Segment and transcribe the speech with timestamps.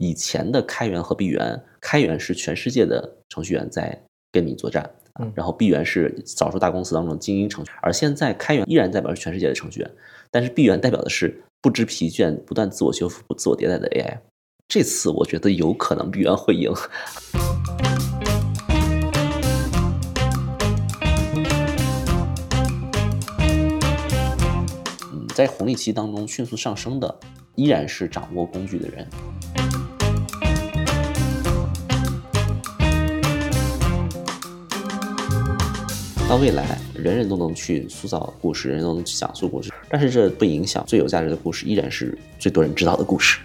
[0.00, 4.90] 以前的开源和闭源，开源是全世界的程序员在跟你作战，
[5.34, 9.90] 然后闭源是少数大公司当中精英程序员，而现在开源依然代表是全世界的程序员，
[10.30, 14.20] 但是闭源代表的是不知疲倦、不断自我修复、自我迭代的 AI。
[14.68, 16.72] 这次我觉得有可能闭源会赢。
[25.12, 27.20] 嗯，在红利期当中迅速上升的，
[27.54, 29.06] 依然是掌握工具的人。
[36.30, 43.40] 到未来，人人都能去塑造故事，人人都能去讲述故事，但是这不影响最有价值的故事依然是最多人知道的故事。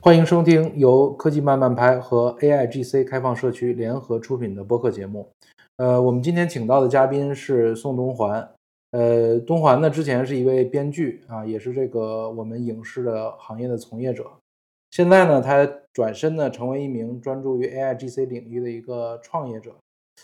[0.00, 5.28] 欢迎收听由科技慢慢拍和 AIGC 开放社区联合出品的播客节目。
[5.76, 8.48] 呃，我们今天请到的嘉宾是宋东环。
[8.92, 14.26] 呃，东环呢之前是一位编剧啊，也是这个我们影视的行业的从业者。
[14.90, 19.72] 现在呢，他转身呢成为一名专注于 AIGC 领域的一个创业者，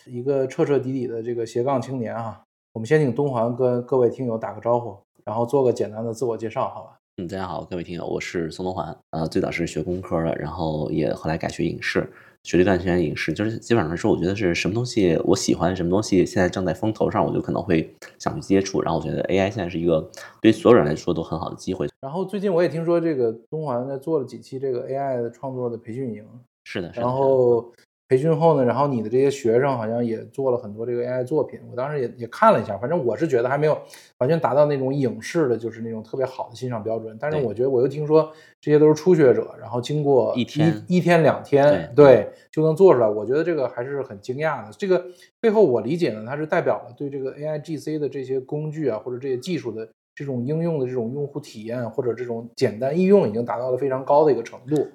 [0.07, 2.43] 一个彻彻底底的这个斜杠青年啊。
[2.73, 6.99] 我们先请东环跟各位听友打个招呼，然后做个简单的自我介绍，好吧？
[7.19, 8.95] 嗯，大家好，各位听友，我是宋东环。
[9.13, 12.13] 呃，最早是学工科的，然后也后来改学影视，
[12.47, 13.33] 学了一段时间影视。
[13.33, 18.81] 就是基本上来说，我觉得是什么东西我喜欢，什么东西现在正在风头上，我就可能会想去接触。
[18.81, 20.09] 然后我觉得 AI 现在是一个
[20.41, 21.89] 对所有人来说都很好的机会。
[22.01, 26.25] 然后最近我也听说这个东环在做了几期这个 AI 的创作的培训营，
[26.65, 27.73] 是的，然后。
[28.09, 33.77] 培训后呢，然后你的这些学生好像也做了很多这个 AI 作品，我当时也也看了一下，反正我是觉得还没有
[34.19, 37.17] 完全达到那种影视的，就是那种特别好的欣赏标准。
[37.21, 43.09] 但是我觉得我又听说这些都是初学者，然后经过一天一天两天，对，就能做出来。
[43.09, 44.71] 我觉得这个还是很惊讶的。
[44.79, 45.05] 这个
[45.41, 54.87] 背后我理解呢，它是代表了对这个 AI GC 的这些工具啊，或者这些技术的这种应用的这种用户体验，或者这种简单易用，已经达到了非常高的一个程度。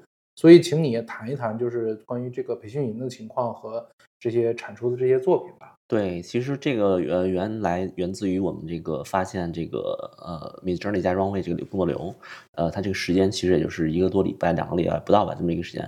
[0.42, 3.88] 所以，请你也谈一谈，就是关于这个培训营的情况和
[4.20, 5.76] 这些产出的这些作品吧。
[5.88, 9.80] 对，其实这个呃原来源自于我们这个发现这个
[10.18, 12.12] 呃 Midjourney 加 Runway 这个工作流，
[12.56, 15.88] 呃，它这个时间其实也就是一个多礼拜、两个礼拜不到吧，这么一个时间。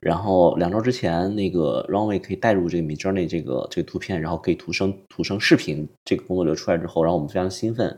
[0.00, 7.96] 然后两周之前，那个 Runway 可以带入这个 Midjourney 这个这个图片，然后可以图生图生视频这个工作流出来之后，然后我们非常兴奋，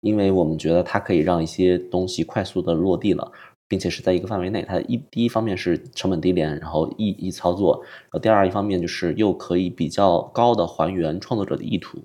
[0.00, 3.30] 因为我们觉得它可以让一些东西快速的落地了。
[3.68, 11.98] 并且是在一个范围内，它一第一方面是成本低廉，然后易易操作，然后第二一方面就是又可以比较高的还原创作者的意图，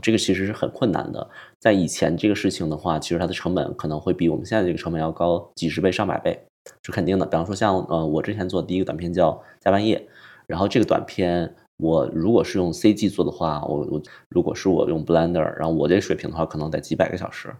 [0.00, 1.28] 这个其实是很困难的。
[1.58, 6.38] 在以前这个事情的话，其实它的成本可能会比我们现在这个成本要高几十倍、上百倍，
[6.82, 7.26] 是肯定的。
[7.26, 9.98] 比方说像呃我之前做第一个短片叫《加班夜》，
[10.46, 17.54] 然后这个短片我如果是用 CG 做的话，我我如果是我用 Blender，然后我这个水平的话，可能得几百个小时。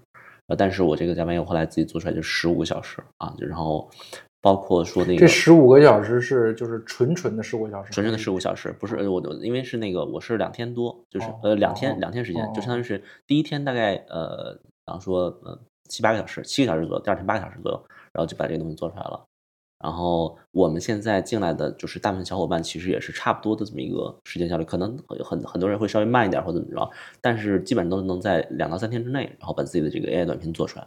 [0.49, 3.91] 呃，但是我这个加班又后来自己做出来就十五个小时啊，然后
[4.41, 15.59] 包括说那个这十五个小时是就是纯纯的十五个小时，纯纯的十五小时，不是我的，因为是那个我是两天多，就是呃两天两天时间，就相当于是第一天大概呃，比方说呃
[15.89, 19.25] 七八个小时，七个小时左右，第二天八个小时左右，然后就把这个东西做出来了。
[19.79, 30.87] 然后我们现在进来的就是大部分小伙伴，其实也是差不多的这么一个时间效率，可能很很多人会稍微慢一点或怎么着，但是基本上都能在两到三天之内，然后把自己的这个 AI 短片做出来。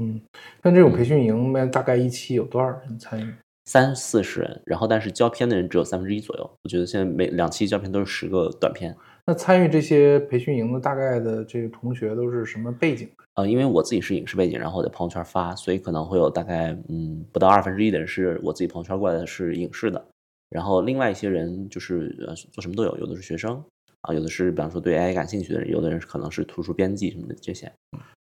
[0.00, 0.20] 嗯，
[0.62, 3.34] 像这种培训营，那大概一期有多少人参与？
[3.64, 6.50] 三四十人，然后但是交片的人只有三分之一左右。
[6.64, 8.96] 我觉得现在每两期交片都是十个短片。
[9.24, 13.08] 那参与这些培训营的大概的这个同学都是什么背景？
[13.34, 20.04] 呃，因为我自己是影视背景，然后我在朋友圈发，所以可能会有大概嗯不到二分之一的人是我自己朋友圈过来的是影视的，
[20.50, 23.62] 然后另外一些人就是呃做什么都有，有的是学生
[24.00, 27.72] 啊，有的是比方说对 AI 感兴趣的人，有的人可能是图书编辑什么的这些。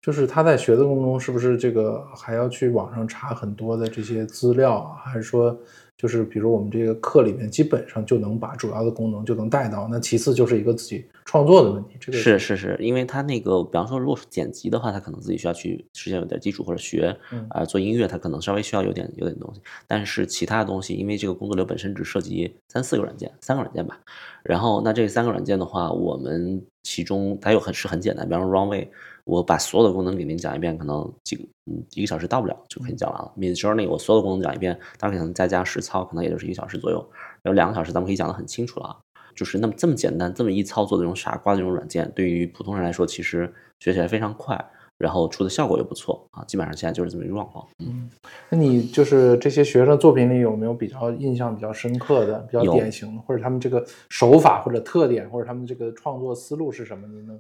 [0.01, 5.03] 就是他在学的过程中，是不是这个还要去网上查很多的这些资料啊？
[5.05, 5.59] 还是说？
[5.97, 11.97] 就是比如我们这个课里面基本上就能把主要的功能就能带到，那其次就是一个自己创作的问题。
[11.99, 17.17] 这个是是是，因为他那个，比方说如果是剪辑的话，他可能自己需要去实现有点基础或者学，
[17.49, 19.61] 啊，做音乐他可能稍微需要有点有点东西。
[19.87, 23.99] 但是其他的东西，因为这个工作流本身只涉及三四个软件，三个软件吧。
[24.43, 28.89] 然后那这三个软件的话，我们其中它又很是很简单，比方说 Runway。
[29.27, 33.33] 我把所有的功能给您讲一遍，可能几个嗯一个小时到不了就可以讲完了。
[33.37, 37.05] Midjourney 我所有的功能讲一遍，大概可能再加实操，可能也就是一个小时左右。
[37.43, 38.97] 有两个小时，咱们可以讲得很清楚了。
[39.35, 44.65] 就是那么这么简单，这么一操作的这种傻瓜的这种软件，对于普通人来说，其实学起来非常快。
[44.99, 47.63] 然后出的效果也不错啊，基本上现在就是这么一个状况。
[47.81, 48.09] 嗯，
[48.49, 57.07] 那你就是这些学生作品里有没有比较印象比较深刻的、比较典型的，或者他们这个手法或者特点，或者他们这个创作思路是什么？
[57.09, 57.39] 您能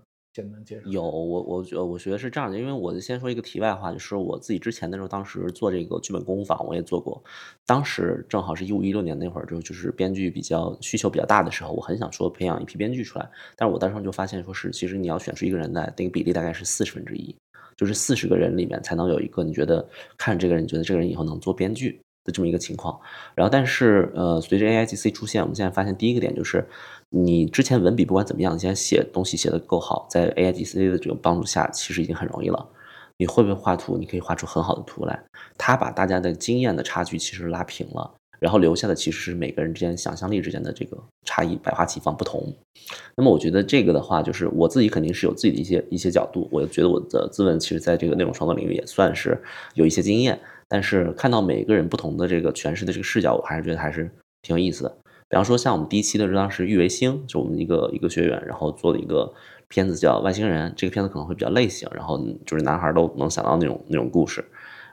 [0.86, 7.22] 有我我觉我觉得是这样的，因为我先说一个题外话，就是我自己之前的时候，当时做这个剧本工坊，我也做过。
[7.64, 13.28] 当时正好是一五一六年那会儿，就就是编剧比较需求比较大的时候，我很想说培养一批编剧出来。
[13.56, 17.34] 但是我当时就发现，说是其实你要选出一个人来，那个比例大概是四十分之一，
[17.76, 19.86] 就是四十个人里面才能有一个你觉得
[20.16, 22.98] 看这个人，你觉得这个人以后能做编剧的这么一个情况。
[23.34, 26.66] 然后，但是呃，随着 AIGC 出现，我们现在发现第一个点就是，
[27.10, 32.68] 你之前文笔不管怎么样，你现在写东西写的够好，在 AIGC 的这种帮助下，其实已经很容易了。
[33.18, 33.96] 你会不会画图？
[33.96, 35.18] 你可以画出很好的图来。
[35.56, 42.52] 他把大家的经验的差距其实拉平了，然后留下的其实是每个人之间想象力之间的这个差异，百花齐放不同。
[43.16, 49.40] 那么我觉得这个的话，就是我自己肯定是有自己的一些一些角度，我觉得我的自问其实在这个内容创作领域也算是
[49.74, 50.38] 有一些经验，
[50.68, 54.10] 但是看到每个人不同的这个诠释的这个视角，我还是觉得还是
[54.42, 54.98] 挺有意思的。
[55.28, 59.32] 比方说像我们第一期的时候，当时玉维星就我们一个一个学员，然后做了一个
[59.68, 64.44] 片子叫《外星人》，这个片子可能会比较类型，然后就是男孩都能想到那种那种故事，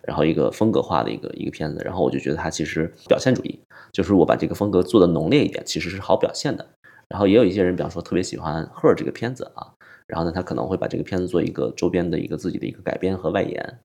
[0.08, 3.60] 然后一个风格化的一个一个片子，然后我就觉得它其实表现主义，
[3.92, 6.68] 就是我把这个风格做的浓烈一点，其实是好表现的。
[7.08, 9.74] 然后也有一些人，比方说特别喜欢《Her》这个片子啊，
[10.08, 13.80] 然后呢，他可能会把这个片子做一个周边的一个自己的一个改编和外延。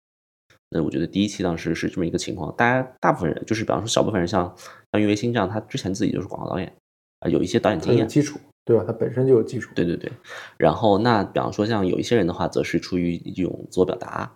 [0.70, 4.54] 那我觉得第一期当时是这么一个情况，大家大部分人就是比方说小部分人像
[4.92, 6.72] 像于维新这样，他之前自己就是广告导演
[7.20, 8.84] 啊，有一些导演经验，有基础，对吧？
[8.86, 9.72] 他本身就有基础。
[9.74, 10.10] 对对对，
[10.56, 14.30] 然后那比方说像有一些人的话，则是出于一种自我表达。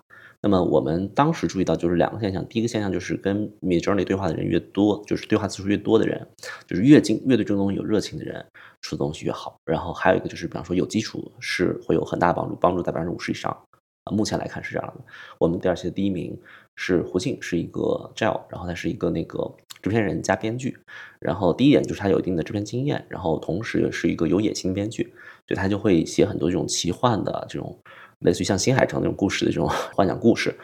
[0.44, 6.26] 那么我们当时注意到就是两个现象，第一个现象就是跟 Midjourney 对话的人越多，就是对话次数越多的人，
[6.66, 8.44] 就是越精越对这个东西有热情的人，
[8.80, 9.54] 出的东西越好。
[9.64, 13.56] 然后还有一个就是比方说有基础是会有很大的帮助，帮助在百分之五十以上
[14.04, 14.12] 啊。
[14.12, 15.04] 目前来看是这样的。
[15.38, 16.38] 我们第二期的第一名
[16.74, 20.76] 是胡庆，是一个 gel，然后他是一个那个制片人加编剧。
[21.18, 25.12] 然后第一点就是他有一定的制片经验，然后同时也是一个有野心的编剧，
[25.46, 27.78] 就他就会写很多这种奇幻的这种。
[28.24, 30.54] 类似于像新海诚那种故事的这种 幻想故事，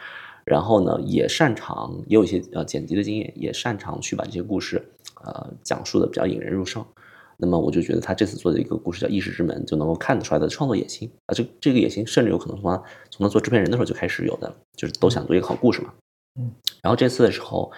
[0.45, 4.81] 然后呢，也擅长也有一些呃剪辑的经验，也擅长去把这些故事
[5.25, 6.81] 呃讲述的比较引人入胜。
[7.41, 15.93] 那么我就觉得他这次做的一个故事叫《意识之门》，就能够看得出来的创作野心啊，这这个野心甚至有可能从他从他做制片人的时候就开始有的，就是都想做一个好故事嘛。
[16.39, 16.51] 嗯。
[16.83, 17.71] 然后这次的时候，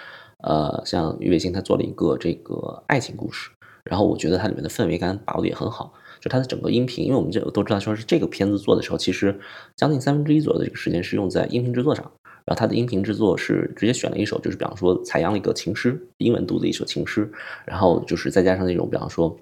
[0.44, 3.52] 呃，像于伟星他做了一个这个爱情故事，
[3.86, 5.94] 然后我觉得它里面的氛围感把握的也很好。
[6.20, 9.40] 就它的整个音频，因为我们这都知道，说是这个片子做的时候，其实
[9.76, 12.12] 将近三分之一左右的这个时间是用在音频制作上。
[12.44, 17.32] 然后它的音频制作是直接选了一首，就是比方说采样了一个情诗，英文读的一首情诗，
[17.66, 19.36] 然后就是再加上那种比方说，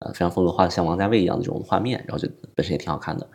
[0.00, 3.26] 呃，非常风格化的像王家卫一样的这种画面，然后就本身也挺好看的。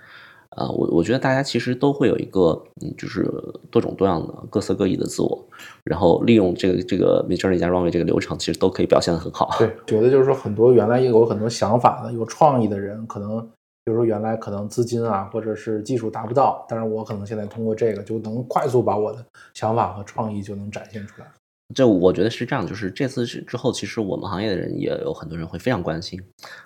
[0.49, 3.23] 啊，我我觉得大家其实都会有一个，嗯，就是
[3.71, 5.47] 多种多样的、各色各异的自我，
[5.85, 9.49] 然后利用这个这个 Midjourney 加 Runway 这个流程，其实都可以表现得很好。
[9.57, 13.41] 对，觉得就是说很多原来也有很多想法的、有创意的人，可能
[13.85, 21.27] 比如说原来可能资金啊，或者是技术达不到，但是我可能现在通过这个就能快速把我的想法和创意就能展现出来。
[21.73, 26.21] 这我觉得是这样，就是这次之后，其实我们行业的人也有很多人会非常关心，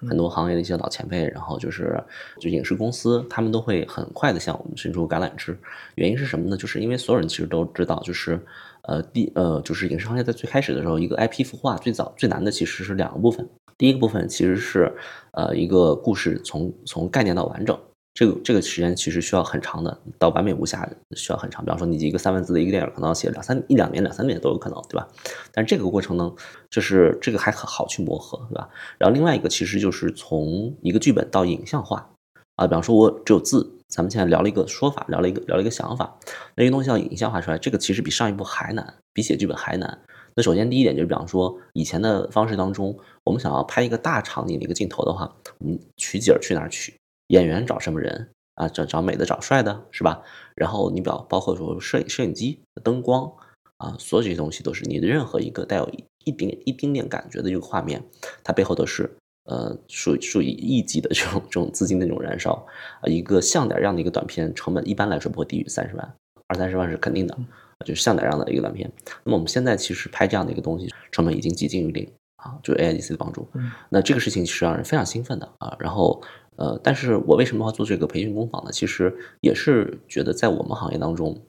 [0.08, 2.04] 很多行业的一些老前辈，然后就是
[2.40, 5.58] 就影视公司，他们都会很快的向我们伸出橄榄枝。
[5.96, 6.58] 原因是什么呢？
[6.58, 8.40] 就是因为所有人其实都知道，就是
[8.84, 13.48] 呃第呃就是影视行业在最开始的时候，一个 IP 孵化最早最难的其实是两个部分，
[13.78, 14.92] 第一个部分其实是
[15.32, 17.78] 呃一个故事从从概念到完整。
[18.16, 21.66] 这个这个时间其实需要很长的，到完美无瑕需要很长。
[21.66, 25.06] 比方说，你一个三万字的一个电影，可能要写两三一两年、两三年都有可能，对吧？
[25.52, 26.34] 但是这个过程呢，
[26.70, 28.70] 就是这个还很好去磨合，对吧？
[28.98, 32.10] 然后另外一个其实就是从一个剧本到影像化
[32.56, 36.18] 啊，比方说我只有字，咱们现在聊了一个说法，聊了一个聊了一个想法，
[36.56, 40.00] 那个东西要影像化出来，这个其实比上一步还难，比写剧本还难。
[40.36, 46.94] 那首先第一点就是，比方说以前的方式当中，我们想要拍一个大场景的一个镜头的话，我们取景去哪儿取？
[47.28, 48.68] 演员找什么人啊？
[48.68, 50.22] 找找美的，找帅的，是吧？
[50.56, 53.32] 然后你表包括说摄影摄影机、灯光
[53.78, 55.90] 啊，所有这些东西都是你的任何一个带有
[56.24, 58.02] 一丁一丁点感觉的一个画面，
[58.44, 59.10] 它背后都是
[59.46, 62.54] 呃属属于亿级的这种这种资金的这种燃烧
[63.02, 63.04] 啊。
[63.06, 66.14] 一个像点样的一个短片，成本一般来说不会低于三十万，
[66.48, 67.38] 二三十万是肯定的，
[67.86, 68.90] 就是像点样的一个短片。
[69.24, 73.48] 那么我们现在其实拍这样的一个东西，成本已经接近于零啊，就是 A I D C 的帮助。
[73.90, 76.24] 那这个事情是让人非常兴奋的啊，然后。
[76.58, 78.72] 呃，但是我为什么要做这个培训工坊呢？
[78.72, 81.40] 其实也是觉得在我们行业当中，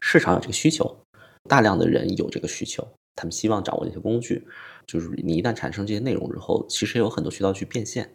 [0.00, 0.96] 市场有这个需求，
[1.48, 4.46] 大量的人有这个需求，他们希望掌握这些工具。
[4.86, 8.10] 就是你一旦产生这些内容之后，其实有很多渠道去变现。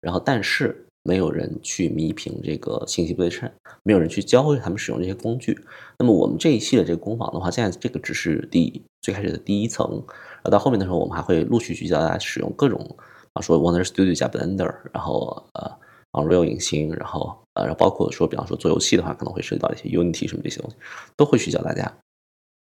[0.00, 3.50] 然后，但是没有人去弥平这个信息不对称，
[3.82, 5.56] 没有人去教会他们使用这些工具。
[5.98, 10.04] 那么我们这一系列这个工坊的话，现在这个只是第最开始的第一层，
[10.42, 12.96] 呃，到后面的时候，我们还会陆续去教大家使用各种，
[13.36, 15.70] 啊，说 Wonder Studio 加 Blender，然后呃
[16.12, 20.76] ，Unreal 引擎，然后呃，然后包括说，比方说做游戏的话，可能会涉及到一些 Unity 什么这些东西，
[21.16, 21.92] 都会去教大家。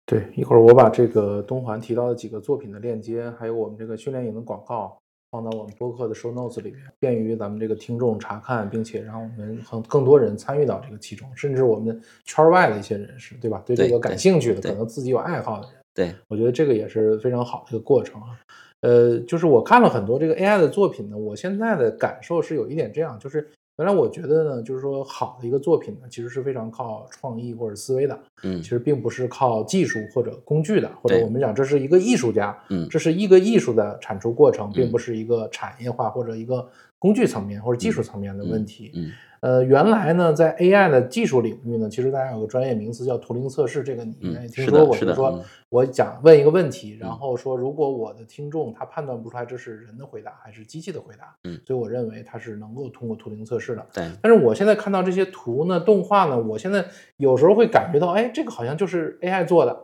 [0.06, 4.98] 对，一会儿我把这个东环提到的几个作品的链接，还有我们这个训练营的广告。
[5.32, 13.60] 放到我们播客的 show notes 里面，便于咱们这个听众查看，并且让我们更更多人参与到这个其中，甚至我们圈外的一些人士，对吧？
[13.66, 18.40] 对这个感兴趣的，可能自己有爱好的人，对我觉得这个也是非常好的一个过程啊。
[18.84, 23.50] 呃，就是我看了很多这个 AI 的作品呢，我现在的感受是有一点这样，就是。
[23.80, 36.70] 原来我觉得呢，就是说好的一个作品呢，其实是非常靠创意或者思维的，嗯，其实并不是靠技术或者工具的，或者我们讲这是一个艺术家，嗯，这是一个艺术的产出过程，并不是一个产业化或者一个
[37.04, 39.12] 工具层面或者技术层面的问题，嗯。
[39.42, 44.96] 呃，原来呢，在 AI 的技术领域呢，其实大家有个专业名词叫图灵测试，这个你应该听说过。
[44.96, 53.86] 就是说我讲问一个问题，然后说如果我的听众他判断不出来这是人的回答还是机器的回答，嗯，所以我认为他是能够通过图灵测试的。
[53.94, 54.10] 对。
[54.22, 56.86] 但是我现在看到这些图呢，动画呢，我现在
[57.18, 59.78] 有时候会感觉到，哎，这个好像就是 AI 做的，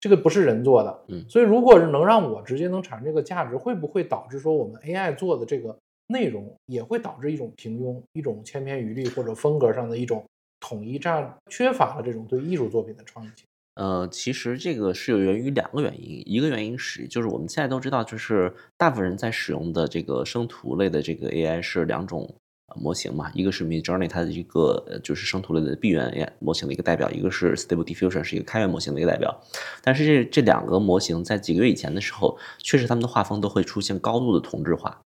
[0.00, 1.02] 这个不是人做的。
[1.06, 1.24] 嗯。
[1.28, 5.78] 所以如果是能让我直接能产生这个价值，会不会导致说我们 AI 做的这个？
[6.08, 10.24] 内容也会导致一种平庸、一种千篇一律或者风格上的一种
[10.60, 13.44] 统一，这样缺乏了这种对艺术作品的创意性。
[13.74, 22.32] 呃，其实这个是有源于两个原因，一个原因是就是我们现在都知道，就是大部分人在使用的这个生图类的这个 AI 是两种
[22.76, 29.36] 模型嘛，一个是 Midjourney 它的一个就是生图类的闭源 AI 模型的一个代表，一个是 Stable Diffusion 是一个开源模型的一个代表。
[29.82, 35.00] 但是这这两个模型在几个月以前的时候，确实他们的画风都会出现高度的同质化。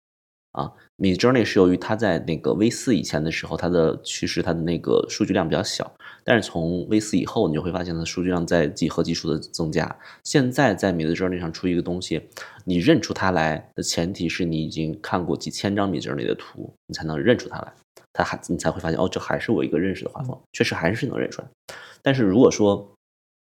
[0.56, 5.92] 啊，Midjourney 是由于它在那个 V 四以前的时候，它的趋势，它的那个数据量比较小。
[6.24, 9.94] 但是从 V 四以后，你就会发现它的数据量在几何级数的增加。
[10.24, 12.22] 现在在 Midjourney 上出一个东西，
[12.64, 17.72] 你认出它来的前提是你已经看过几千张 Midjourney 的图，你才能认出它来。
[18.14, 21.48] 它还你才会发现，哦，这还是我一个认识的画风，确实还是能认出来。
[22.00, 22.95] 但是如果说，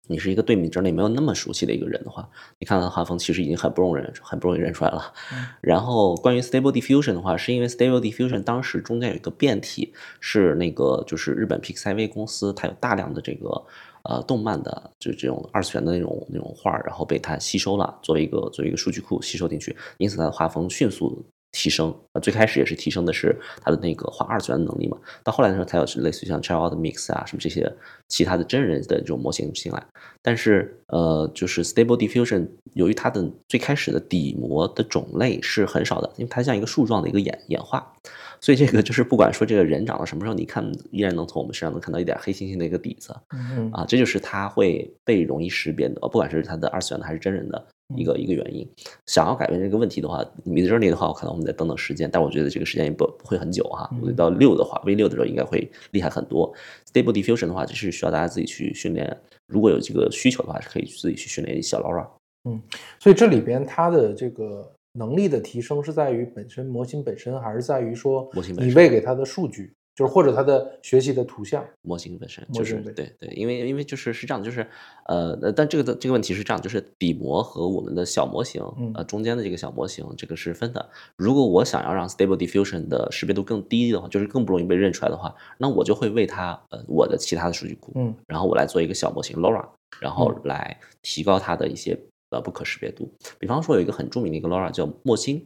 [0.07, 5.13] 你是一个对米 j o 没有那么熟悉的一个人的话，你看到画风其实已经很不容易认，很不容易认出来了。
[5.61, 13.65] 然后关于 Stable Diffusion 的话，是因为 Stable Diffusion 当时中间有一个变体，是那个就是日本 Pixiv 公司，它有大量的这个
[14.05, 21.25] 呃动漫的，就是这种二次元的那种那种画，然后被它吸收了，作为一个作为一个数据库吸收进去，因此它的画风迅速。
[21.57, 27.73] 提升啊，最开始也是提升的是他的那个画二次元的能力嘛，到后来的时候才有类似于像 Child Mix 啊什么这些
[28.09, 29.83] 其他的真人的这种模型进来。
[30.21, 37.91] 但是呃，就是 Stable Diffusion 由于它的最开始的底模的种类是很少的，因为它像一个树状的一个演演化，
[38.39, 47.67] 所以这个就是不管说这个人长到什么时候，你看依然能从我们身上能看到一点黑猩猩的一个底子，嗯啊，这就是它会被容易识别的，不管是它的二次元的还是真人的。
[47.95, 48.69] 一个一个原因，
[49.07, 53.88] 想要改变这个问题的话，Midjourney 的话，我可能我们再等等时间，但我觉得这个时间也不不会很久哈。
[54.00, 56.52] 我觉得到六的话，V 六的时候应该会厉害很多。
[56.93, 59.16] Stable Diffusion 的话，就是需要大家自己去训练，
[59.47, 62.09] 如果有这个需求的话，是可以自己去训练小 Laura。
[62.49, 62.61] 嗯，
[62.99, 69.73] 所以这里边它的这个能力的提升是在于本身模型本身，还是在于说模型你喂给它的数据？
[69.97, 74.69] 就是或者它的学习的图像模型本身就是对对，因为因为就是是这样的，就是
[75.07, 78.62] 呃，但这个的这个问题是这样，就是底模和我们的小模型
[78.95, 80.91] 呃中间的这个小模型这个是分的。
[81.17, 89.67] 如果我想要让 Stable Diffusion 的识别度更低的话，就是更不容易被认出来的话，那我就会为它呃我的其他的数据库，嗯，然后我来做一个小模型 Laura，
[89.99, 91.99] 然后来提高它的一些
[92.29, 93.11] 呃不可识别度。
[93.38, 95.43] 比方说有一个很著名的一个 Laura 叫墨星。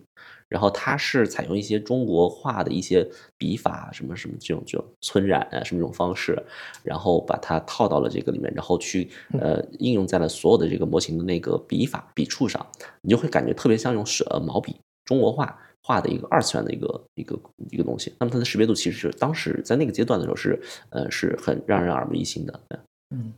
[0.50, 6.36] 然后它是采用一些中国画的一些笔法，什么什么这种这种皴染啊，什么这种方式，
[6.82, 12.66] 然后把它套到了这个里面，然后去呃应用在了所有的这个模型的那个笔法笔触上，
[13.00, 17.40] 你就会感觉特别像用手毛笔中国画画的一个二次元的一个一个
[17.70, 18.12] 一个东西。
[18.18, 22.60] 那么它的识别度其实是当时在那个阶段的时候是呃是很让人耳目一新的。
[23.12, 23.32] 嗯，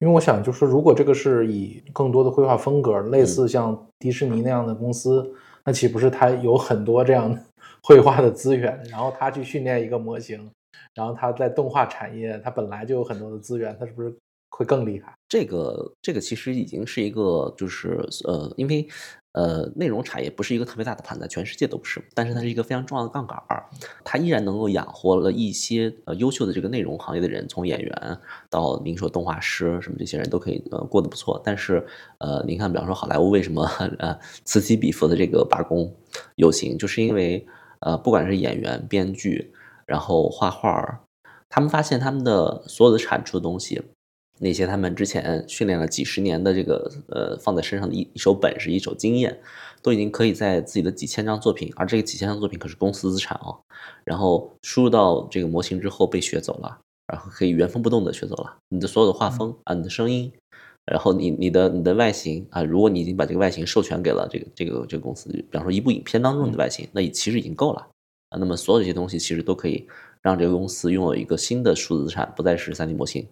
[0.00, 5.34] 因为我想就是如果这个是以更多的绘画风格，类似像迪士尼那样的公司。
[5.68, 7.38] 那岂不是他有很多这样
[7.84, 10.50] 绘画的资源，然后他去训练一个模型，
[10.94, 14.16] 然后他在动画产业，他本来就有很多的资源，他是不是？
[14.58, 15.14] 会更厉害。
[15.28, 18.88] 这个这个其实已经是一个，就是呃，因为
[19.32, 23.64] 呃，内容产业不是一个特别大的盘子，全世界都不是，但是它是一个非常重要的杠杆儿，
[24.02, 28.18] 它依然能够养活了一些呃优秀的这个内容行业的人，从演员
[28.50, 31.40] 到您说动画师什么这些人都可以呃过得不错。
[31.44, 31.86] 但是
[32.18, 33.62] 呃，您看，比方说好莱坞为什么
[34.00, 35.94] 呃此起彼伏的这个罢工
[36.34, 37.46] 游行，就是因为
[37.80, 39.52] 呃，不管是演员、编剧。
[39.86, 41.00] 然后画画儿，
[41.48, 43.80] 他们发现他们的所有的产出的东西，
[44.40, 49.38] 那些他们之前训练了几十年的这个呃放在身上的一一手本事、一手经验，
[49.82, 53.58] 都已经可以在自己的几千张作品，而这个几千张作品可是公司资产哦，
[54.04, 60.32] 然后输入到这个模型之后被学走了，然后可以原封不动的学走了你的所有的画风啊，你的声音。
[60.90, 67.86] 然后你你的你的外形啊，如果你已经把这个外形授权给了这个这个这个公司，比方说一部影片当中你的外形，那其实已经够了
[68.30, 68.38] 啊。
[68.38, 69.86] 那么所有这些东西其实都可以
[70.22, 73.28] 让这个公司拥有一个新的数字资产，不再是 3D 模型。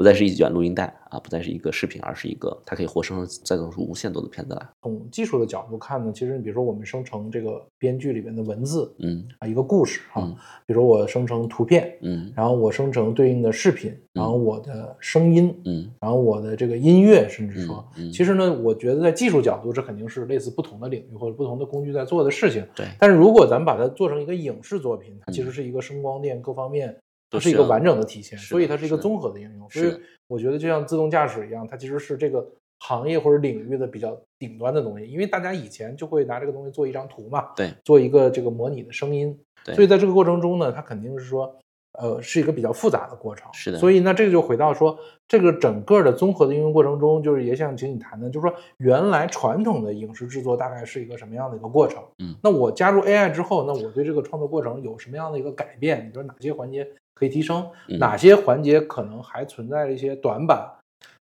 [0.00, 4.66] 不再是一卷录音带啊，不再是一个视频，而是一个它可以活生生再做出无限多的片子来。
[4.80, 22.66] 从技术的角度看呢，其实你比如说我们生成这个编剧里面的文字，嗯啊，一个故事啊，比如说我生成图片，嗯，然后我生成对应的视频，然后我的声音，嗯，然后我的这个音乐，甚至说，嗯，其实呢，我觉得在技术角度，这肯定是类似不同的领域或者不同的工具在做的事情。
[22.74, 22.86] 对。
[22.98, 26.96] 但是如果咱们把它做成一个影视作品，它其实是一个声光电各方面。
[27.30, 29.70] 它是一个完整的体现，所以它是一个综合的应用。
[29.70, 29.96] 所以
[30.26, 32.44] 我觉得就像自动驾驶一样，它其实是这个
[32.80, 35.06] 行业或者领域的比较顶端的东西。
[35.06, 39.38] 因为大家以前就会拿这个东西做一张图嘛，对，做一个这个模拟的声音。
[39.64, 41.54] 对，所以在这个过程中呢，它肯定是说，
[41.98, 43.48] 呃，是一个比较复杂的过程。
[43.52, 43.78] 是的。
[43.78, 52.02] 所以那这个就回到说，这个整个的综合的应用过程中，就是也想请你谈谈，就是说原来传统的影视制作大概是一个什么样的一个过程？
[52.18, 56.08] 嗯，那我加入 AI 之后，那我对这个创作过程有什么样的一个改变？
[56.08, 56.88] 你说哪些环节？
[57.20, 60.66] 可以提升哪些环节可能还存在着一些短板？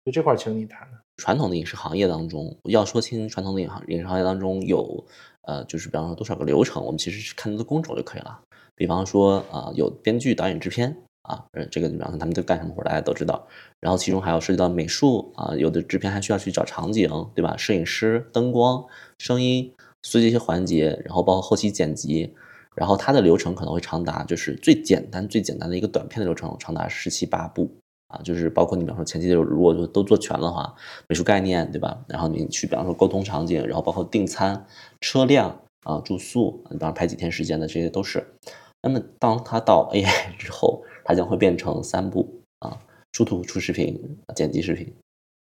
[0.04, 0.90] 就这块，请你谈谈。
[1.16, 5.06] 传统的影视行业当中，要说清传统的影行影视行业当中有
[5.44, 8.42] 呃，就是比方说多少个流程，我们其实是看它的工种就可以了。
[8.76, 13.48] 比方说啊，有编剧、导演、制片啊，呃，这个比方说他们都干什么活，大家都知道。
[13.80, 17.56] 然后其中还要涉及到美术啊，有的制片还需要去找场景，对吧？
[17.56, 18.86] 摄影师、灯光、
[19.18, 19.74] 声音，
[20.04, 22.36] 所以这些环节，然后包括后期剪辑。
[22.76, 27.72] 然后它的流程可能会长达，就是最简单、最简单的一个短片的流程，长达十七八步
[28.08, 30.76] 啊，就是包括你比方说前期的如果都做全的话，
[31.08, 32.04] 美术概念对吧？
[32.08, 34.66] 然后你去比方说沟通场景，然后包括订餐、
[35.02, 38.36] 车辆啊、住宿，你比方排几天时间的这些都是。
[38.82, 42.78] 那么当它到 AI 之后，它将会变成三步啊：
[43.14, 44.00] 出图、出视频、
[44.36, 44.94] 剪辑视频，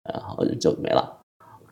[0.02, 1.20] 然后就没了。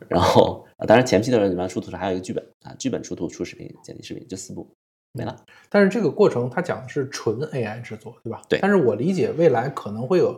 [0.08, 4.68] 然后，当然前期的人你方出图时还有一个剧本啊，剧本出图、出视频、剪辑视频，就四步。
[5.16, 8.42] 没了，但是这个过程它讲的是纯 AI 制作，对吧？
[8.48, 8.58] 对。
[8.60, 10.32] 但是我理解未来可能会有，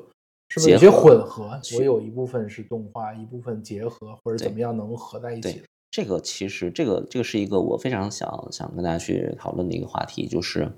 [0.49, 1.61] 是不是有些混合？
[1.77, 5.63] 我有一部分是动画，一部分结合，或者怎么样能合在一起？
[5.91, 10.71] 这个其实这个这个是一个我非常想想跟大家去讨论的一个话题，就是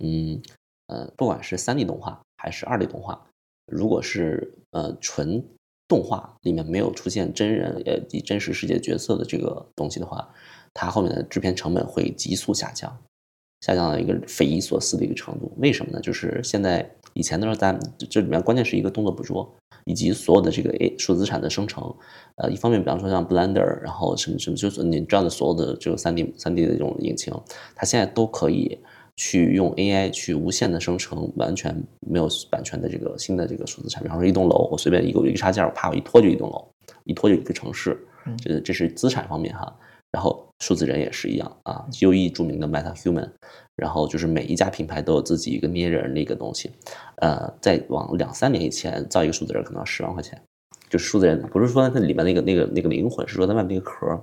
[0.00, 0.40] 嗯
[0.88, 3.26] 呃，不管是三 D 动画还是二 D 动画，
[3.66, 5.42] 如果是呃纯
[5.88, 10.28] 动画里面没有出现真人呃以真实世界角色的这个东西的话，
[10.74, 12.94] 它后面的制片成本会急速下降。
[13.60, 16.00] 下降到一个匪夷所思的一个程度，为什么呢？
[16.00, 19.52] 就是现在以前的时候，咱这里面关键是一个动作捕捉，
[19.84, 21.92] 以及所有的这个 A 数字资产的生成。
[22.36, 27.34] 呃，一方面，比方说像 Blender，然后什么什么，就是你知道的所有的这个三 D 三 D 的这种引擎，
[27.74, 28.78] 它现在都可以
[29.16, 31.74] 去用 AI 去无限的生成完全
[32.06, 34.08] 没有版权的这个新的这个数字产品。
[34.08, 36.64] 比方说一栋楼，我随便一个一个插件，我啪我一拖就一栋楼，
[37.02, 37.98] 一拖就一个城市。
[38.36, 39.74] 这这是资产方面哈。
[40.10, 43.30] 然后数字人也是一样啊，UE 著名的 Meta Human，
[43.76, 46.70] 然后就是每一家品牌都有自己一个捏人的一个东西，
[47.16, 50.40] 呃，在往两三年以前造一个数字人可能要十万块钱，
[50.88, 54.22] 就是数字人不是说它里面那个那个那个灵魂，是说它外面那个壳，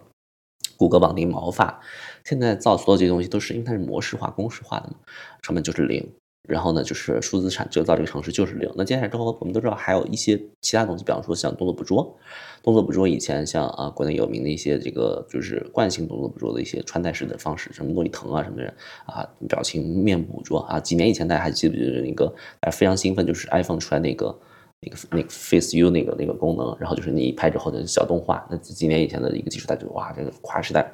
[0.75, 1.79] 骨骼绑定毛发，
[2.23, 4.95] 现在造所有这些东西都是因为它是模式化公式化的嘛，
[5.41, 6.11] 成本就是零。
[6.47, 8.69] 然后呢，就是数字产制造这个城市就是零。
[8.75, 12.17] 那接下来之后，我们都知道还有一些其他东西，比方说像动作捕捉，
[12.63, 18.73] 动作捕捉以前像啊国内有名的一些这个就是惯性动作捕捉的一些穿戴式的方式，什么东西疼啊什么的
[19.05, 20.79] 啊，表情面捕捉啊。
[20.79, 22.27] 几年以前大家还记不记得那个
[22.59, 24.39] 大家非常兴奋，就是 iPhone 出来那个
[24.81, 28.45] 那个那个 Face U 那个那个功能，然后就是你拍之后的小动画。
[28.49, 30.91] 那几年以前的一个技术，大就哇这个跨时代，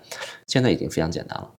[0.48, 1.52] 现在已经非常简单了。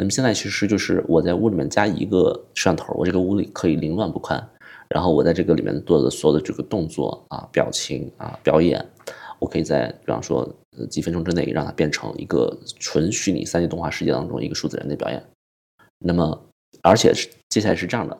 [0.00, 4.42] 那么现在其实就是我在屋里面加一个摄像头，我这个屋里可以凌乱不堪。
[4.88, 8.82] 然后我在这个里面做的所有的这个动作啊、表情啊、表演，
[9.38, 10.40] 我可以在比方说
[10.78, 15.22] 呃几分钟之内让它变成一个纯虚拟三 D 动画世界当中一个数字人的表演。
[15.98, 16.46] 那么
[16.80, 18.18] 而且是接下来是这样的，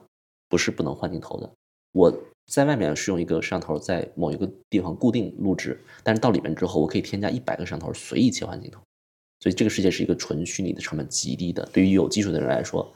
[0.50, 1.50] 不是不能换镜头的。
[1.92, 2.14] 我
[2.52, 8.78] 在外面是用一个摄像头在某一个地方固定录制，但是到里面之后，我可以添加一百个摄像头随意切换镜头。
[9.40, 11.66] 所以这个世界是一个纯虚拟的，成本极低的。
[11.72, 12.87] 对于有技术的人来说，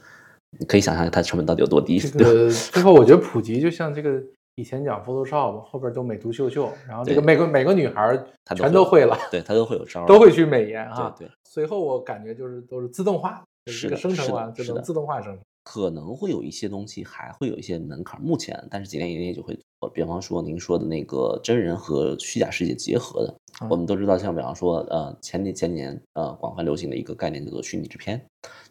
[0.59, 1.97] 你可以想象它成本到底有多低。
[1.99, 4.21] 这个最后我觉得普及就像这个
[4.55, 8.17] 以前讲 Photoshop，后边都美图秀秀，然后这个每个每个女孩
[8.55, 11.13] 全都会了，对她都会有招，都会去美颜啊。
[11.17, 13.43] 对，随后我感觉就是都是自动化，
[13.81, 15.39] 这个生成完就能自动化生成。
[15.65, 19.59] 可能会有一些东西还会有一些门槛，目前，但是几年以内就会。
[19.93, 23.35] 比方说您说的那个真人和虚假世界结合的，
[23.69, 28.19] 我们都知道，像比方说，呃，前年前年呃广泛流行的一个概念叫做虚拟制片，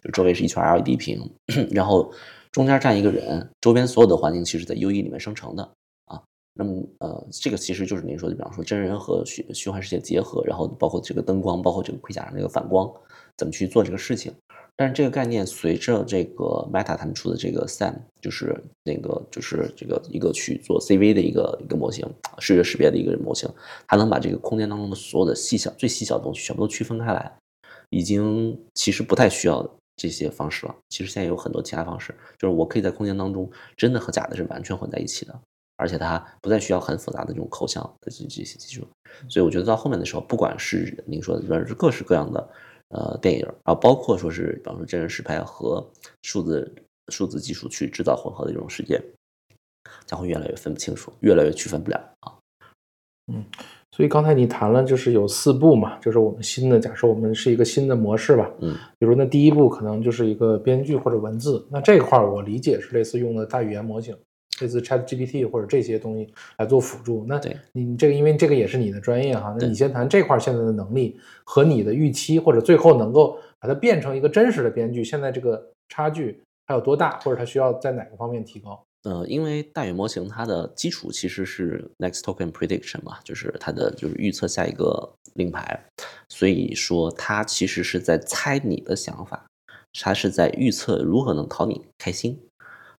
[0.03, 1.31] 就周围是一圈 LED 屏，
[1.71, 2.13] 然后
[2.51, 5.63] 中间站一个人，周边所有的环境其实在 UE 里面生成的
[6.07, 6.21] 啊。
[6.53, 12.93] 那么呃，这个其实就是您说的，比方说真人和虚虚幻世界结合，然后包括这个灯光，包括这个盔甲上这个反光，
[13.37, 14.35] 怎么去做这个事情。
[14.77, 22.05] 但是这个概念随着这个 Meta 他们出的这个 Sam，就是那个就是这个一个去做 CV 的一个一个模型，
[22.41, 23.49] 视觉识别的一个模型，
[23.87, 27.33] 它能把这个空间当中的所有的细小、最细小的东西全部都区分开来，
[27.91, 29.65] 已经其实不太需要
[29.97, 30.75] 这些方式了。
[30.89, 35.41] 其实现在有很多其他方式，就是我可以在空间当中真的和假的是完全混在一起的，
[35.77, 38.85] 而且它不再需要很复杂的这种抠像的这这些技术。
[39.29, 42.51] 所以我觉得到后面的时候，不管是您说的，是各式各样的。
[42.91, 45.85] 呃，电影啊，包括说是，比方说真人实拍和
[46.23, 46.75] 数字
[47.09, 49.03] 数字技术去制造混合的这种世界，
[50.07, 52.33] 将会越来越分不清楚，越来越区分不了啊。
[53.33, 53.45] 嗯，
[53.91, 58.51] 所以刚才你谈了，就是有四步嘛，就是我们新的假设，我们是一个新的模式吧。
[58.61, 64.17] 嗯，比如那第一步可能就是一个编剧或者文字，那这块儿我理解是类似用的大语言模型。
[64.61, 67.41] 类似 Chat GPT 或者这些东西来做辅助，那
[67.73, 78.81] 你这个因为这个也是你的专业哈，那你先谈这块现在的能力和你的预期，或者最后能够把它变成一个真实的编剧，现在这个差距还有多大，或者它需要在哪个方面提高？
[79.03, 85.79] 呃，因为大语言模型它的基础其实是 Next Token Prediction 嘛，就是它的就是预测下一个令牌，
[86.29, 89.45] 所以说它其实是在猜你的想法，
[90.01, 92.41] 它是在预测如何能讨你开心。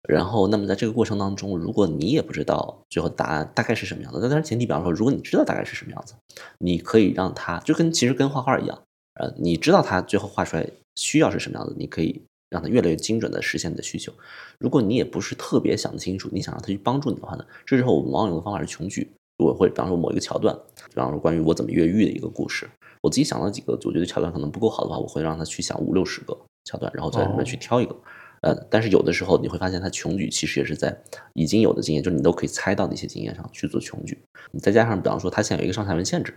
[0.08, 6.14] 然后，那么在这个过程当中，如果你也不知道最后答案大概是什么样子，那当然前提，比方说，如果你知道大概是什么样子，
[6.60, 8.80] 你可以让他就跟其实跟画画一样，
[9.20, 14.14] 呃，你知道他最后画出来需要是什么样子，你可以让他越来越精准的实现你的需求。
[14.60, 20.56] 如果你也不是特别想清楚，你想让他去帮助你的话呢，这时候我们往往用的方法是穷举，我会比方说某一个桥段，
[20.90, 22.70] 比方说关于我怎么越狱的一个故事，
[23.02, 27.96] 我自己想了几个，我觉得桥段可能不够好的话，我会让他去想五六十个桥段，然后在里面去挑一个。
[28.46, 30.96] 呃，但是有的时候你会发现，它穷举其实也是在
[31.34, 34.16] 已经有的经验，就是你都可以猜到的一些经验上去做穷举。
[34.52, 36.32] 你再加上，比方说它现在有一个上下文限制，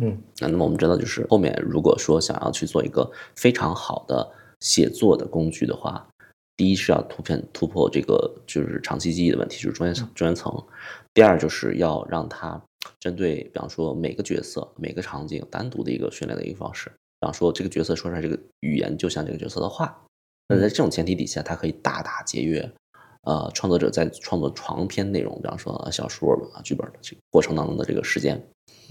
[0.00, 6.06] 嗯，那那么我们知道，就是后面如果说想要去做一个非常好的写作的工具的话，
[6.56, 10.52] 第一是要突片突破这个就是长期记忆的问题，就是中间中间层；
[11.12, 12.62] 第二就是要让它
[13.00, 16.88] 针对，比方说每个角色、每个场景单独的一个训练的一个方式。
[17.18, 20.00] 比方说这个角色说出来这个语言就像这个角色的话。
[20.50, 22.68] 那在这种前提底下，它可以大大节约，
[23.22, 28.42] 呃，创作者在创作长篇内容，比方说小说啊、剧本的这个过程当中的这个时间，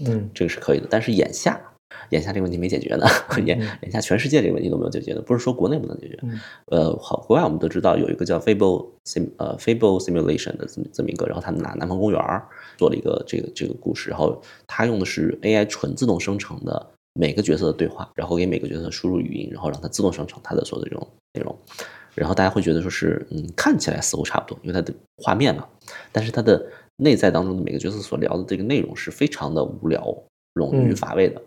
[0.06, 0.86] 嗯，这个是可以的。
[0.88, 1.60] 但是眼下，
[2.08, 3.06] 眼下这个问题没解决呢，
[3.44, 6.18] 眼眼下全世界这个问题都没有解决的，不是说国内不能解决。
[6.66, 12.42] 呃，好，国外我们都知道有一个叫 Fable Sim 呃 Fable Simulation 的这么这么一个，然后他们拿南方公园
[12.78, 16.90] 做了一个这个这个故事，然后他用的是 AI 纯自动生成的。
[17.14, 21.56] 每个角色的对话，然后给每个角色输入语音，然后让它自动生成它的所有的这种内容，
[22.14, 25.66] 然后大家会觉得说是，嗯，看起来似乎差不多，因为它的画面嘛，
[26.12, 26.64] 但是它的
[26.96, 30.00] 内在当中的每个角色所聊的这个内容是非常的无聊、
[30.54, 31.42] 冗余、乏味的，